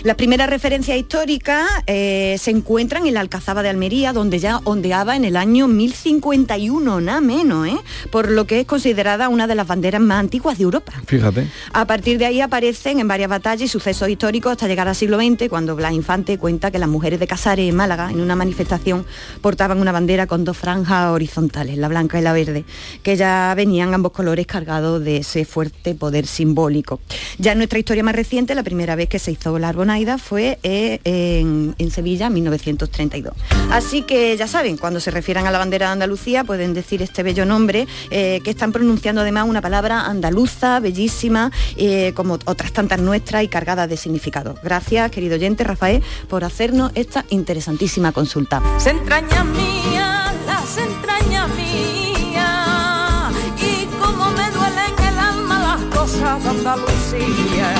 [0.04, 5.16] Las primeras referencias históricas eh, se encuentran en la Alcazaba de Almería, donde ya ondeaba
[5.16, 7.78] en el año 1051, nada menos, ¿eh?
[8.10, 10.92] por lo que es considerada una de las banderas más antiguas de Europa.
[11.06, 11.48] Fíjate.
[11.72, 15.16] A partir de ahí aparecen en varias batallas y sucesos históricos hasta llegar al siglo
[15.16, 19.06] XX, cuando Blas Infante cuenta que las mujeres de Casares, en Málaga, en una manifestación,
[19.40, 22.66] portaban una bandera con dos franjas horizontales, la blanca y la verde,
[23.02, 27.00] que ya venían ambos colores cargados de ese fuerte poder simbólico.
[27.38, 30.58] Ya en nuestra historia más reciente, la primera vez que se hizo la arbona fue
[30.62, 33.32] eh, en, Sevilla en 1932.
[33.70, 37.22] Así que ya saben, cuando se refieran a la bandera de Andalucía pueden decir este
[37.22, 42.98] bello nombre, eh, que están pronunciando además una palabra andaluza, bellísima, eh, como otras tantas
[43.00, 44.56] nuestras y cargadas de significado.
[44.62, 48.62] Gracias, querido oyente Rafael, por hacernos esta interesantísima consulta.
[48.78, 56.50] Se entraña mía, las entrañas mía, y como me duelen el alma las cosas de
[56.50, 57.74] Andalucía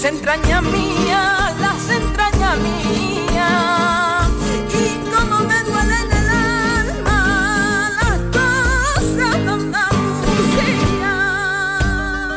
[0.00, 1.39] se entraña mía.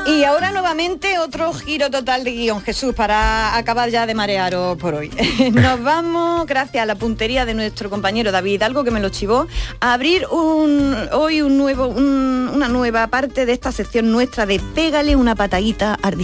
[0.05, 4.93] Y ahora nuevamente otro giro total de guion, Jesús, para acabar ya de marearos por
[4.93, 5.09] hoy.
[5.53, 9.47] Nos vamos, gracias a la puntería de nuestro compañero David algo que me lo chivó,
[9.80, 15.16] a abrir un, hoy un nuevo, una nueva parte de esta sección nuestra de Pégale
[15.16, 16.16] una patadita al.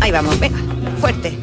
[0.00, 0.58] Ahí vamos, venga,
[1.00, 1.38] fuerte.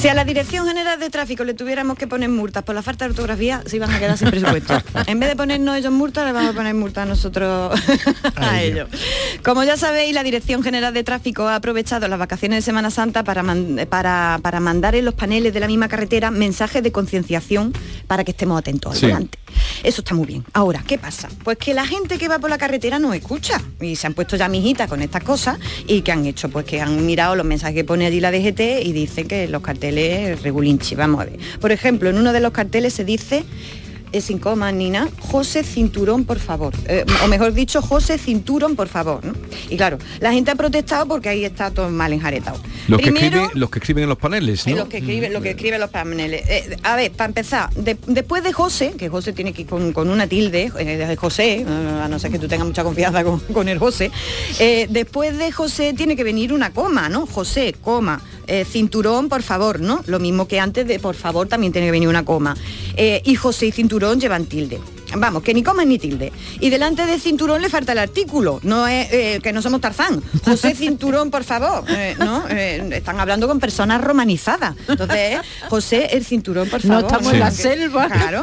[0.00, 3.04] Si a la Dirección General de Tráfico le tuviéramos que poner multas por la falta
[3.04, 4.82] de ortografía, se iban a quedar sin presupuesto.
[5.06, 7.78] en vez de ponernos ellos multas, le vamos a poner multas a nosotros
[8.34, 8.88] a ellos.
[9.44, 13.24] Como ya sabéis, la Dirección General de Tráfico ha aprovechado las vacaciones de Semana Santa
[13.24, 13.44] para,
[13.90, 17.74] para, mandar en los paneles de la misma carretera mensajes de concienciación
[18.06, 19.38] para que estemos atentos al volante.
[19.82, 20.44] Eso está muy bien.
[20.54, 21.28] Ahora, ¿qué pasa?
[21.44, 24.36] Pues que la gente que va por la carretera no escucha y se han puesto
[24.36, 27.74] ya mijitas con estas cosas y que han hecho, pues que han mirado los mensajes
[27.74, 30.94] que pone allí la DGT y dicen que los carteles regulinchi.
[30.94, 31.38] Vamos a ver.
[31.60, 33.44] Por ejemplo, en uno de los carteles se dice
[34.12, 36.74] es sin coma ni nada, José Cinturón, por favor.
[36.86, 39.20] Eh, o mejor dicho, José Cinturón, por favor.
[39.68, 42.58] Y claro, la gente ha protestado porque ahí está todo mal enjaretado.
[42.88, 44.76] Los, que, escriben, los que escriben en los paneles, ¿no?
[44.76, 46.42] Los que escriben, lo que escriben los paneles.
[46.48, 50.26] Eh, a ver, para empezar, después de José, que José tiene que ir con, una
[50.26, 54.10] tilde, eh, de José, a no ser que tú tengas mucha confianza con, el José,
[54.88, 57.26] después de José tiene que venir una coma, ¿no?
[57.26, 58.20] José, coma,
[58.68, 60.02] cinturón, por favor, ¿no?
[60.06, 62.56] Lo mismo que antes de por favor también tiene que venir una coma.
[62.96, 64.80] y José y cinturón llevan tilde.
[65.16, 66.32] Vamos, que ni comen ni tilde.
[66.60, 68.60] Y delante de cinturón le falta el artículo.
[68.62, 70.22] No es eh, que no somos Tarzán.
[70.44, 71.84] José Cinturón, por favor.
[71.88, 72.44] Eh, ¿no?
[72.48, 74.74] Eh, están hablando con personas romanizadas.
[74.88, 75.38] Entonces,
[75.68, 77.02] José el cinturón, por favor.
[77.02, 78.08] No estamos en la selva.
[78.08, 78.42] Claro.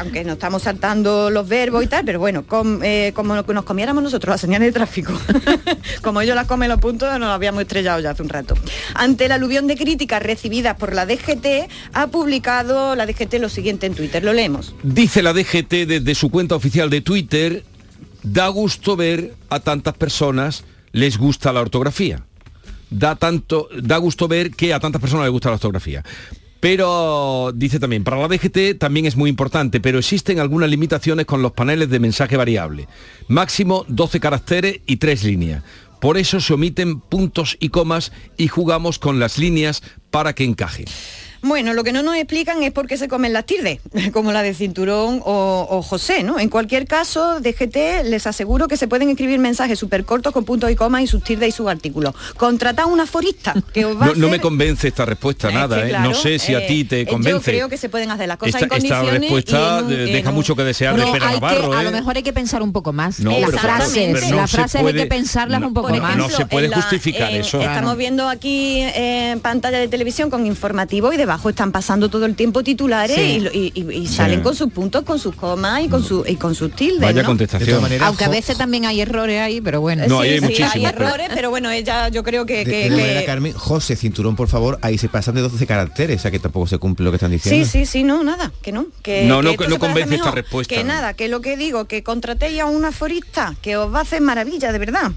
[0.00, 4.40] aunque no estamos saltando los verbos y tal, pero bueno, como nos comiéramos nosotros las
[4.40, 5.12] señales de tráfico.
[6.02, 8.54] como ellos las comen los puntos, nos habíamos estrellado ya hace un rato.
[8.94, 13.86] Ante la aluvión de críticas recibidas por la DGT, ha publicado la DGT lo siguiente
[13.86, 14.24] en Twitter.
[14.24, 14.74] Lo leemos.
[14.82, 17.64] Dice la DGT desde su cuenta oficial de Twitter,
[18.22, 22.24] da gusto ver a tantas personas les gusta la ortografía.
[22.90, 26.04] Da, tanto, da gusto ver que a tantas personas les gusta la ortografía.
[26.60, 31.40] Pero dice también, para la DGT también es muy importante, pero existen algunas limitaciones con
[31.40, 32.88] los paneles de mensaje variable.
[33.28, 35.62] Máximo 12 caracteres y 3 líneas.
[36.00, 40.84] Por eso se omiten puntos y comas y jugamos con las líneas para que encaje.
[41.42, 43.80] Bueno, lo que no nos explican es por qué se comen las tirdes,
[44.12, 46.38] como la de Cinturón o, José, ¿no?
[46.38, 50.70] En cualquier caso, DGT les aseguro que se pueden escribir mensajes súper cortos con puntos
[50.70, 52.14] y comas y sus tirdes y sus artículos.
[52.36, 55.92] Contrata a un aforista que os va no, me convence esta respuesta, nada, ¿eh?
[56.00, 57.52] no sé si a ti te convence.
[57.52, 60.64] Yo creo que se pueden hacer las cosas en condiciones Esta respuesta deja mucho que
[60.64, 61.92] desear de Pera Navarro, A lo ¿eh?
[61.92, 63.20] mejor hay que pensar un poco más.
[63.20, 66.16] No, las frases, las frases hay que pensarlas un poco más.
[66.16, 67.60] No se puede justificar eso.
[67.60, 72.34] Estamos viendo aquí en pantalla de televisión con informativo y debajo están pasando todo el
[72.34, 76.54] tiempo titulares y, salen con sus puntos, con sus comas y con, su, y con
[76.54, 77.02] sus tildes.
[77.02, 77.84] Vaya contestación.
[78.00, 80.06] Aunque a veces también hay errores ahí, pero bueno.
[80.08, 82.64] No, hay, hay errores, pero bueno, ella yo creo que...
[82.64, 86.38] que, Carmen, José, cinturón, por favor, ahí se pasan de 12 caracteres, o sea que
[86.38, 87.62] tampoco se cumple lo que están diciendo.
[87.62, 88.86] Sí, sí, sí, no, nada, que no.
[89.02, 90.74] Que, no, no, no convence esta respuesta.
[90.74, 94.02] Que nada, que lo que digo, que contratéis a un aforista, que os va a
[94.02, 95.12] hacer maravilla, de verdad.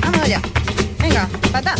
[0.00, 0.40] vamos allá.
[1.00, 1.74] Venga, patá.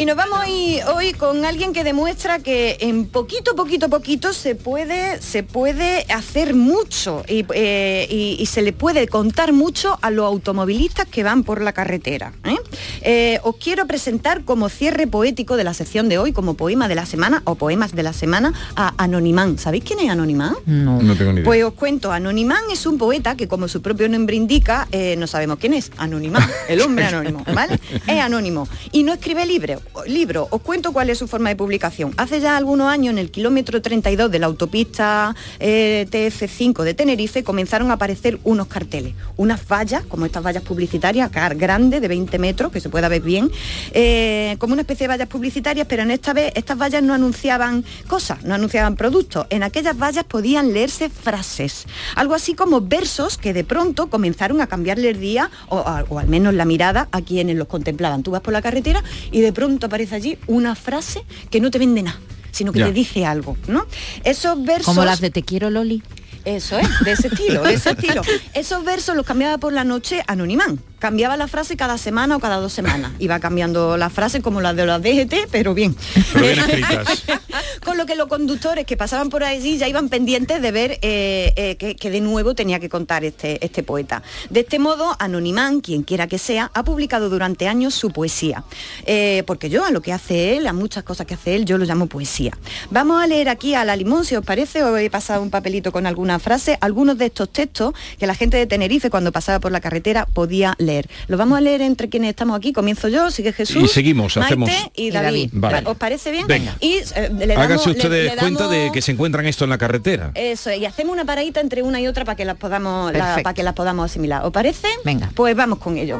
[0.00, 4.54] Y nos vamos hoy, hoy con alguien que demuestra que en poquito, poquito, poquito se
[4.54, 11.08] puede, se puede hacer mucho eh, y, se le puede contar mucho a los automovilistas
[11.08, 12.32] que van por la carretera.
[12.44, 12.56] ¿eh?
[13.02, 16.94] Eh, os quiero presentar como cierre poético de la sección de hoy, como poema de
[16.94, 19.58] la semana o poemas de la semana, a Anonimán.
[19.58, 20.54] ¿Sabéis quién es Anonimán?
[20.64, 21.02] No.
[21.02, 21.44] no tengo ni idea.
[21.44, 24.86] Pues os cuento, Anonimán es un poeta que como su propio nombre indica,
[25.18, 25.90] no sabemos quién es.
[25.96, 27.80] Anonimán, el hombre anónimo, ¿vale?
[28.06, 30.48] Es anónimo y no escribe libros libro.
[30.50, 32.12] Os cuento cuál es su forma de publicación.
[32.16, 37.44] Hace ya algunos años, en el kilómetro 32 de la autopista eh, TF5 de Tenerife,
[37.44, 42.72] comenzaron a aparecer unos carteles, unas vallas, como estas vallas publicitarias, grandes, de 20 metros,
[42.72, 43.50] que se pueda ver bien,
[43.92, 47.84] eh, como una especie de vallas publicitarias, pero en esta vez estas vallas no anunciaban
[48.06, 49.46] cosas, no anunciaban productos.
[49.50, 54.66] En aquellas vallas podían leerse frases, algo así como versos que de pronto comenzaron a
[54.66, 55.78] cambiarle el día, o,
[56.08, 58.22] o al menos la mirada a quienes los contemplaban.
[58.22, 61.78] Tú vas por la carretera y de pronto aparece allí una frase que no te
[61.78, 62.18] vende nada
[62.50, 63.86] sino que te dice algo, ¿no?
[64.24, 64.86] Esos versos...
[64.86, 66.02] Como las de Te quiero Loli.
[66.44, 68.22] Eso es, de ese estilo, de ese estilo.
[68.54, 72.56] Esos versos los cambiaba por la noche Anonimán cambiaba la frase cada semana o cada
[72.56, 73.12] dos semanas.
[73.18, 75.96] Iba cambiando la frase como la de las DGT, pero bien.
[77.84, 81.52] Con lo que los conductores que pasaban por allí ya iban pendientes de ver eh,
[81.56, 84.22] eh, que, de nuevo tenía que contar este, este poeta.
[84.50, 88.64] De este modo, Anonimán, quien quiera que sea, ha publicado durante años su poesía.
[89.06, 91.78] Eh, porque yo a lo que hace él, a muchas cosas que hace él, yo
[91.78, 92.52] lo llamo poesía.
[92.90, 95.92] Vamos a leer aquí a la limón, si os parece, os he pasado un papelito
[95.92, 99.72] con alguna frase, algunos de estos textos que la gente de Tenerife cuando pasaba por
[99.72, 101.08] la carretera podía leer leer.
[101.28, 102.72] Lo vamos a leer entre quienes estamos aquí.
[102.72, 103.84] Comienzo yo, sigue Jesús.
[103.84, 104.70] Y seguimos, hacemos.
[104.96, 105.52] Y David.
[105.84, 106.46] ¿Os parece bien?
[106.46, 106.76] Venga.
[106.80, 110.32] Y, eh, Háganse ustedes cuenta de que se encuentran esto en la carretera.
[110.34, 113.62] Eso, y hacemos una paradita entre una y otra para que las podamos, para que
[113.62, 114.44] las podamos asimilar.
[114.44, 114.88] ¿Os parece?
[115.04, 115.30] Venga.
[115.34, 116.18] Pues vamos con ello.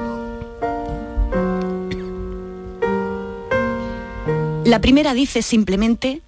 [4.64, 6.20] La primera dice simplemente,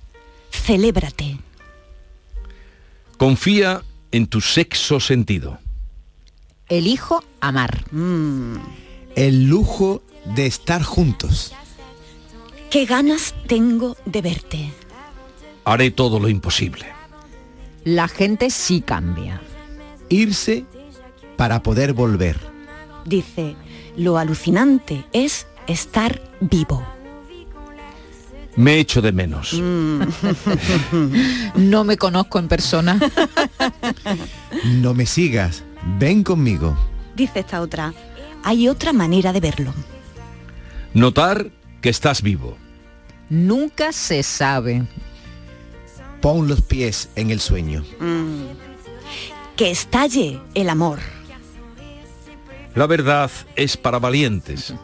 [0.51, 1.37] celébrate.
[3.19, 3.83] Confía
[4.13, 5.59] en tu sexo sentido
[6.71, 7.85] elijo amar.
[7.91, 8.55] Mm.
[9.17, 11.53] El lujo de estar juntos.
[12.71, 14.73] ¿Qué ganas tengo de verte?
[15.65, 16.87] Haré todo lo imposible.
[17.85, 19.43] La gente sí cambia.
[20.09, 20.65] Irse
[21.37, 22.39] para poder volver.
[23.05, 23.57] Dice,
[23.97, 26.87] lo alucinante es estar vivo.
[28.57, 29.55] Me echo de menos.
[29.55, 30.03] Mm.
[31.71, 33.01] no me conozco en persona.
[34.65, 35.65] no me sigas
[35.99, 36.77] Ven conmigo.
[37.15, 37.95] Dice esta otra,
[38.43, 39.75] hay otra manera de verlo.
[40.95, 41.51] Notar
[41.81, 42.57] que estás vivo.
[43.29, 44.83] Nunca se sabe.
[46.21, 47.85] Pon los pies en el sueño.
[47.99, 48.45] Mm.
[49.57, 50.99] Que estalle el amor.
[52.75, 54.75] La verdad es para valientes.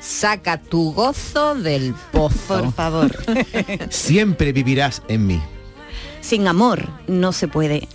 [0.00, 2.62] Saca tu gozo del pozo.
[2.62, 3.16] Por favor.
[3.90, 5.40] Siempre vivirás en mí.
[6.20, 7.88] Sin amor no se puede.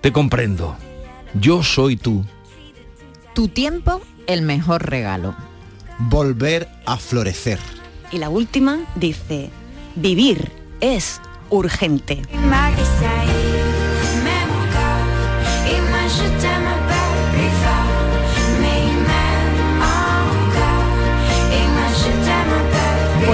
[0.00, 0.76] Te comprendo.
[1.34, 2.24] Yo soy tú.
[3.34, 5.34] Tu tiempo, el mejor regalo.
[5.98, 7.58] Volver a florecer.
[8.10, 9.50] Y la última dice,
[9.94, 10.50] vivir
[10.80, 11.20] es
[11.50, 12.22] urgente.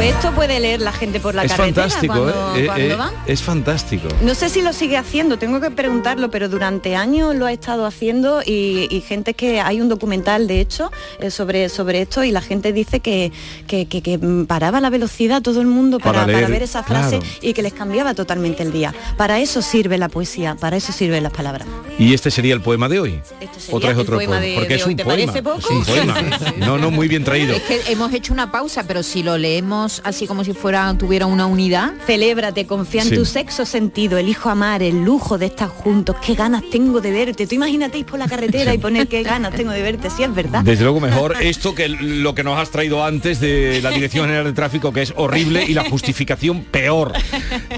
[0.09, 2.32] Esto puede leer la gente por la es carretera fantástico, ¿eh?
[2.57, 2.96] Eh, eh,
[3.26, 4.09] Es fantástico.
[4.22, 7.86] No sé si lo sigue haciendo, tengo que preguntarlo, pero durante años lo ha estado
[7.86, 10.90] haciendo y, gente que hay un documental de hecho
[11.30, 13.30] sobre, sobre esto y la gente dice que,
[13.66, 18.14] que, paraba la velocidad todo el mundo para, ver esa frase y que les cambiaba
[18.14, 18.94] totalmente el día.
[19.16, 21.66] Para eso sirve la poesía, para eso sirven las palabras.
[21.98, 23.20] ¿Y este sería el poema de hoy?
[23.40, 24.40] Este ¿O otro poema?
[24.54, 25.34] porque es un poema.
[26.59, 27.54] No, no, muy bien traído.
[27.54, 31.26] Es que hemos hecho una pausa, pero si lo leemos así como si fuera tuviera
[31.26, 31.92] una unidad.
[32.07, 36.62] Celébrate, confía en tu sexo sentido, elijo amar, el lujo de estar juntos, qué ganas
[36.70, 37.47] tengo de verte.
[37.47, 40.34] Tú imagínate ir por la carretera y poner qué ganas tengo de verte, si es
[40.34, 40.62] verdad.
[40.62, 44.44] Desde luego mejor esto que lo que nos has traído antes de la Dirección General
[44.44, 47.12] de Tráfico, que es horrible, y la justificación peor.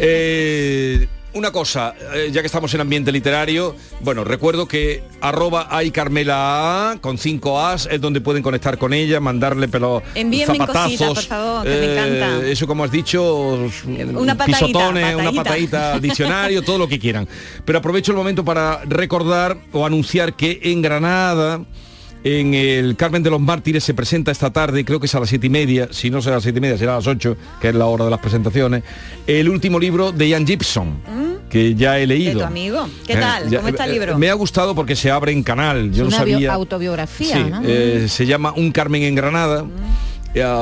[0.01, 5.91] Eh, una cosa, eh, ya que estamos en ambiente literario, bueno, recuerdo que arroba hay
[5.91, 10.03] Carmela A, con 5 As, es donde pueden conectar con ella, mandarle pelo
[10.47, 11.15] zapatazos.
[11.15, 12.47] por favor, que me eh, encanta.
[12.47, 17.29] Eso como has dicho, una pisotones, una patadita, diccionario, todo lo que quieran.
[17.65, 21.61] Pero aprovecho el momento para recordar o anunciar que en Granada
[22.25, 25.29] en el Carmen de los Mártires se presenta esta tarde, creo que es a las
[25.29, 27.37] siete y media, si no será a las siete y media, será a las 8,
[27.61, 28.83] que es la hora de las presentaciones,
[29.27, 31.01] el último libro de Ian Gibson.
[31.07, 31.29] ¿Mm?
[31.49, 32.35] que ya he leído.
[32.35, 32.87] ¿De tu amigo?
[33.07, 33.45] ¿Qué tal?
[33.57, 34.19] ¿Cómo está el libro?
[34.19, 35.91] Me ha gustado porque se abre en canal.
[35.93, 36.53] Yo no sabía.
[36.53, 37.63] autobiografía, ¿no?
[38.07, 39.63] se llama Un Carmen en Granada.
[39.63, 40.08] Mm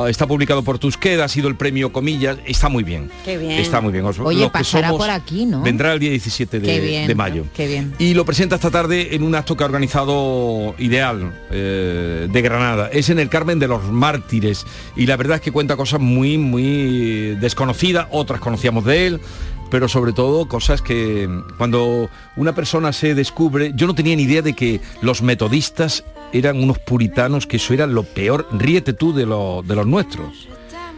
[0.07, 3.09] está publicado por Tusqueda, ha sido el premio Comillas, está muy bien.
[3.25, 3.51] Qué bien.
[3.51, 4.05] Está muy bien.
[4.05, 5.61] Oye, pasará por aquí, ¿no?
[5.61, 7.45] Vendrá el día 17 de, mayo.
[7.55, 7.93] Qué bien.
[7.99, 12.89] Y lo presenta esta tarde en un acto que ha organizado Ideal eh, de Granada.
[12.91, 14.65] Es en el Carmen de los Mártires.
[14.95, 19.21] Y la verdad es que cuenta cosas muy, muy desconocidas, otras conocíamos de él
[19.69, 24.41] pero sobre todo cosas que cuando una persona se descubre, yo no tenía ni idea
[24.41, 26.03] de que los metodistas
[26.33, 30.47] eran unos puritanos, que eso era lo peor, ríete tú de, de los nuestros.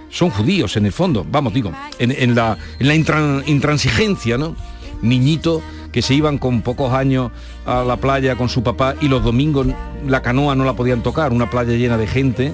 [0.10, 4.56] Son judíos en el fondo, vamos, digo, en, la, en la intransigencia, ¿no?
[5.02, 5.62] Niñito
[5.92, 7.32] que se iban con pocos años
[7.66, 9.68] a la playa con su papá y los domingos
[10.08, 12.54] la canoa no la podían tocar, una playa llena de gente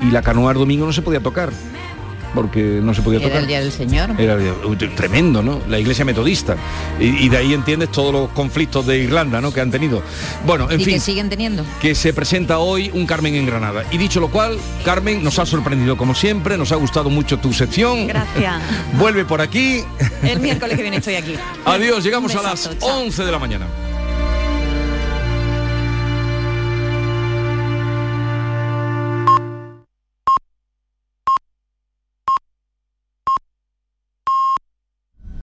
[0.00, 1.50] y la canoa el domingo no se podía tocar
[2.34, 3.32] porque no se podía tocar.
[3.32, 4.10] Era el Día del Señor.
[4.18, 4.38] Era
[4.94, 5.60] tremendo, ¿no?
[5.68, 6.56] La iglesia metodista.
[6.98, 9.52] Y, de ahí entiendes todos los conflictos de Irlanda, ¿no?
[9.52, 10.02] Que han tenido.
[10.46, 10.94] Bueno, en ¿Y fin.
[10.94, 11.64] Que siguen teniendo.
[11.80, 13.84] Que se presenta hoy un Carmen en Granada.
[13.90, 17.52] Y dicho lo cual, Carmen, nos ha sorprendido como siempre, nos ha gustado mucho tu
[17.52, 18.06] sección.
[18.06, 18.62] Gracias.
[18.98, 19.84] Vuelve por aquí.
[20.22, 21.34] El miércoles que viene estoy aquí.
[21.64, 23.66] Adiós, llegamos a las 11 de la mañana.